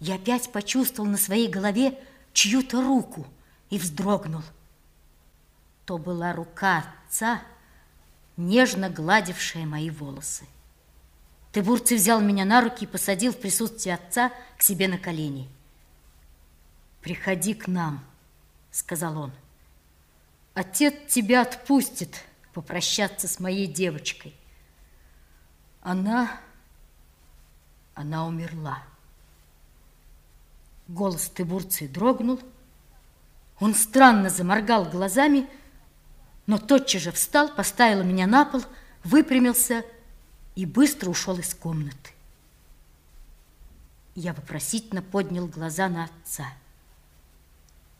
[0.00, 1.98] Я опять почувствовал на своей голове
[2.32, 3.26] чью-то руку
[3.70, 4.42] и вздрогнул.
[5.84, 7.42] То была рука отца,
[8.36, 10.44] нежно гладившая мои волосы.
[11.52, 15.48] Тыбурций взял меня на руки и посадил в присутствии отца к себе на колени.
[17.00, 18.04] «Приходи к нам»,—
[18.70, 19.32] сказал он.
[20.54, 24.34] «Отец тебя отпустит попрощаться с моей девочкой.
[25.82, 26.40] Она...
[27.94, 28.89] она умерла».
[30.90, 32.40] Голос Тыбурции дрогнул.
[33.60, 35.48] Он странно заморгал глазами,
[36.46, 38.62] но тотчас же встал, поставил меня на пол,
[39.04, 39.84] выпрямился
[40.56, 42.10] и быстро ушел из комнаты.
[44.16, 46.46] Я вопросительно поднял глаза на отца.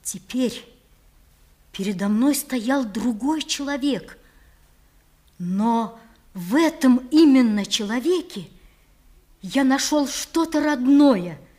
[0.03, 0.67] Теперь
[1.71, 4.19] передо мной стоял другой человек,
[5.39, 5.97] но
[6.35, 8.49] в этом именно человеке
[9.43, 11.39] я нашел что-то родное–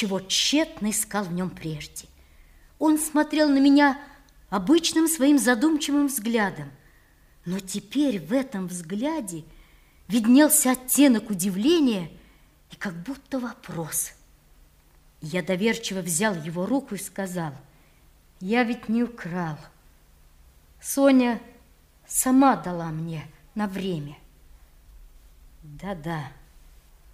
[0.00, 2.06] чего тщетно искал в нем прежде.
[2.78, 4.00] Он смотрел на меня
[4.48, 6.70] обычным своим задумчивым взглядом,
[7.44, 9.44] но теперь в этом взгляде
[10.08, 12.10] виднелся оттенок удивления
[12.70, 14.12] и как будто вопрос.
[15.20, 17.52] Я доверчиво взял его руку и сказал,
[18.40, 19.58] я ведь не украл.
[20.80, 21.42] Соня
[22.06, 24.16] сама дала мне на время.
[25.62, 26.32] Да-да,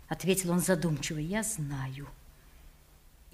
[0.07, 2.07] ответил он задумчиво, я знаю.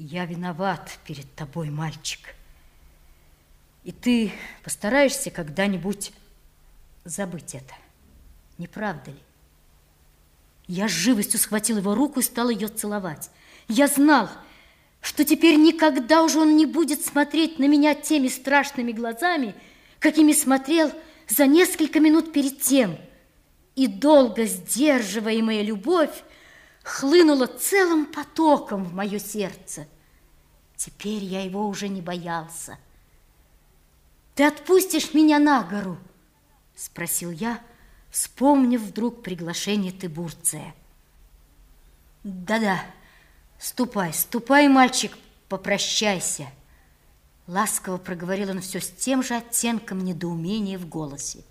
[0.04, 2.34] Я виноват перед тобой, мальчик.
[3.84, 4.32] И ты
[4.64, 6.12] постараешься когда-нибудь
[7.04, 7.72] забыть это.
[8.58, 9.18] Не правда ли?
[10.66, 13.30] Я с живостью схватил его руку и стал ее целовать.
[13.68, 14.28] Я знал,
[15.00, 19.54] что теперь никогда уже он не будет смотреть на меня теми страшными глазами,
[20.00, 20.90] какими смотрел
[21.28, 22.98] за несколько минут перед тем.
[23.76, 26.24] И долго сдерживаемая любовь
[26.82, 29.86] хлынула целым потоком в мое сердце.
[30.84, 32.76] Теперь я его уже не боялся.
[34.34, 35.96] «Ты отпустишь меня на гору?»–
[36.74, 37.60] спросил я,
[38.10, 40.74] вспомнив вдруг приглашение Тыбурция.
[42.24, 42.82] «Да-да,
[43.60, 45.16] Ступай, ступай, мальчик,
[45.48, 46.48] попрощайся.
[47.46, 51.44] Ласково проговорил он все с тем же оттенком недоумения в голосе.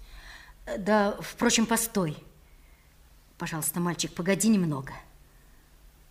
[0.77, 2.17] Да, впрочем, постой.
[3.37, 4.91] Пожалуйста, мальчик, погоди немного.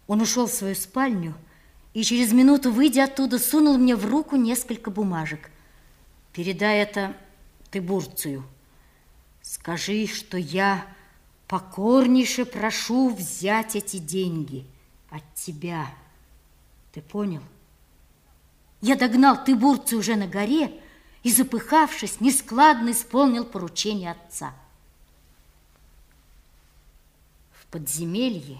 [0.06, 1.34] Он ушел в свою спальню
[1.92, 5.50] и через минуту, выйдя оттуда, сунул мне в руку несколько бумажек.
[6.32, 7.16] Передай это
[7.70, 8.44] Тыбурцию.
[9.42, 10.86] Скажи, что я
[11.48, 14.64] покорнейше прошу взять эти деньги
[15.10, 15.86] от тебя.
[16.92, 17.42] Ты понял?
[18.80, 20.80] Я догнал Тыбурцию уже на горе
[21.24, 24.54] и, запыхавшись, нескладно исполнил поручение отца.
[27.52, 28.58] В подземелье,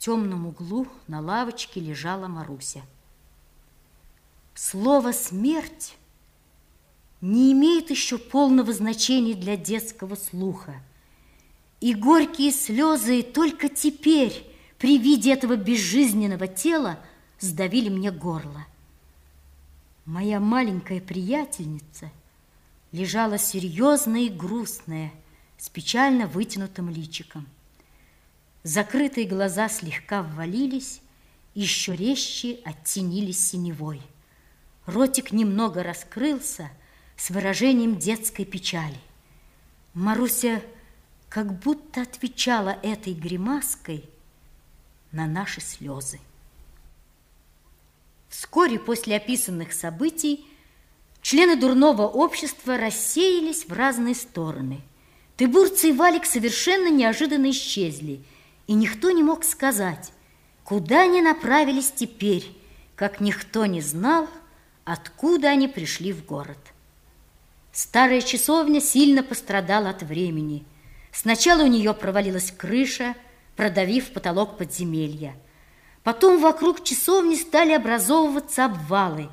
[0.00, 2.80] темном углу на лавочке лежала Маруся.
[4.54, 5.96] Слово «смерть»
[7.20, 10.82] не имеет еще полного значения для детского слуха.
[11.80, 14.46] И горькие слезы только теперь
[14.78, 16.98] при виде этого безжизненного тела
[17.38, 18.66] сдавили мне горло.
[20.06, 22.10] Моя маленькая приятельница
[22.90, 25.12] лежала серьезная и грустная,
[25.58, 27.46] с печально вытянутым личиком.
[28.62, 31.00] Закрытые глаза слегка ввалились,
[31.54, 34.02] еще резче оттенились синевой.
[34.86, 36.70] Ротик немного раскрылся
[37.16, 38.98] с выражением детской печали.
[39.94, 40.62] Маруся
[41.28, 44.04] как будто отвечала этой гримаской
[45.12, 46.20] на наши слезы.
[48.28, 50.46] Вскоре после описанных событий
[51.22, 54.82] члены дурного общества рассеялись в разные стороны.
[55.36, 58.22] Тыбурцы и Валик совершенно неожиданно исчезли,
[58.70, 60.12] и никто не мог сказать,
[60.62, 62.56] куда они направились теперь,
[62.94, 64.28] как никто не знал,
[64.84, 66.56] откуда они пришли в город.
[67.72, 70.64] Старая часовня сильно пострадала от времени.
[71.10, 73.16] Сначала у нее провалилась крыша,
[73.56, 75.34] продавив потолок подземелья–
[76.02, 79.28] Потом вокруг часовни стали образовываться обвалы,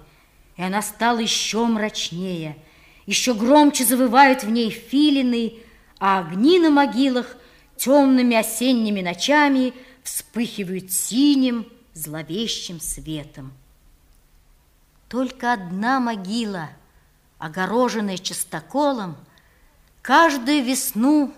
[0.57, 2.57] и она стала еще мрачнее.
[3.05, 5.53] Еще громче завывают в ней филины,
[5.97, 7.37] а огни на могилах
[7.77, 9.73] темными осенними ночами
[10.03, 13.53] вспыхивают синим, зловещим светом.
[15.09, 16.69] Только одна могила,
[17.37, 19.15] огороженная частоколом,
[20.01, 21.33] каждую весну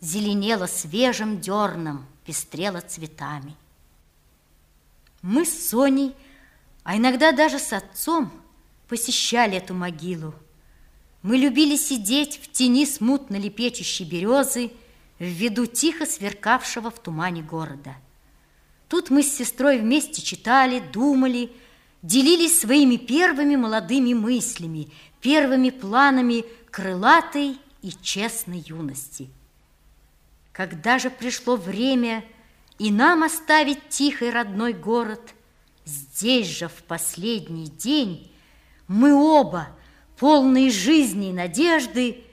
[0.00, 3.56] зеленела свежим дерном, пестрела цветами.
[5.22, 6.14] Мы с Соней,
[6.82, 8.30] а иногда даже с отцом,
[8.88, 10.34] посещали эту могилу.
[11.22, 14.70] Мы любили сидеть в тени смутно лепечущей березы
[15.24, 17.96] в виду тихо сверкавшего в тумане города.
[18.88, 21.52] Тут мы с сестрой вместе читали, думали,
[22.02, 29.28] делились своими первыми молодыми мыслями, первыми планами крылатой и честной юности.
[30.52, 32.24] Когда же пришло время
[32.78, 35.34] и нам оставить тихий родной город.
[35.84, 38.30] Здесь же в последний день
[38.88, 39.68] мы оба,
[40.18, 42.24] полные жизни и надежды,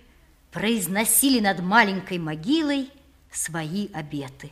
[0.52, 2.90] произносили над маленькой могилой
[3.32, 4.52] свои обеты.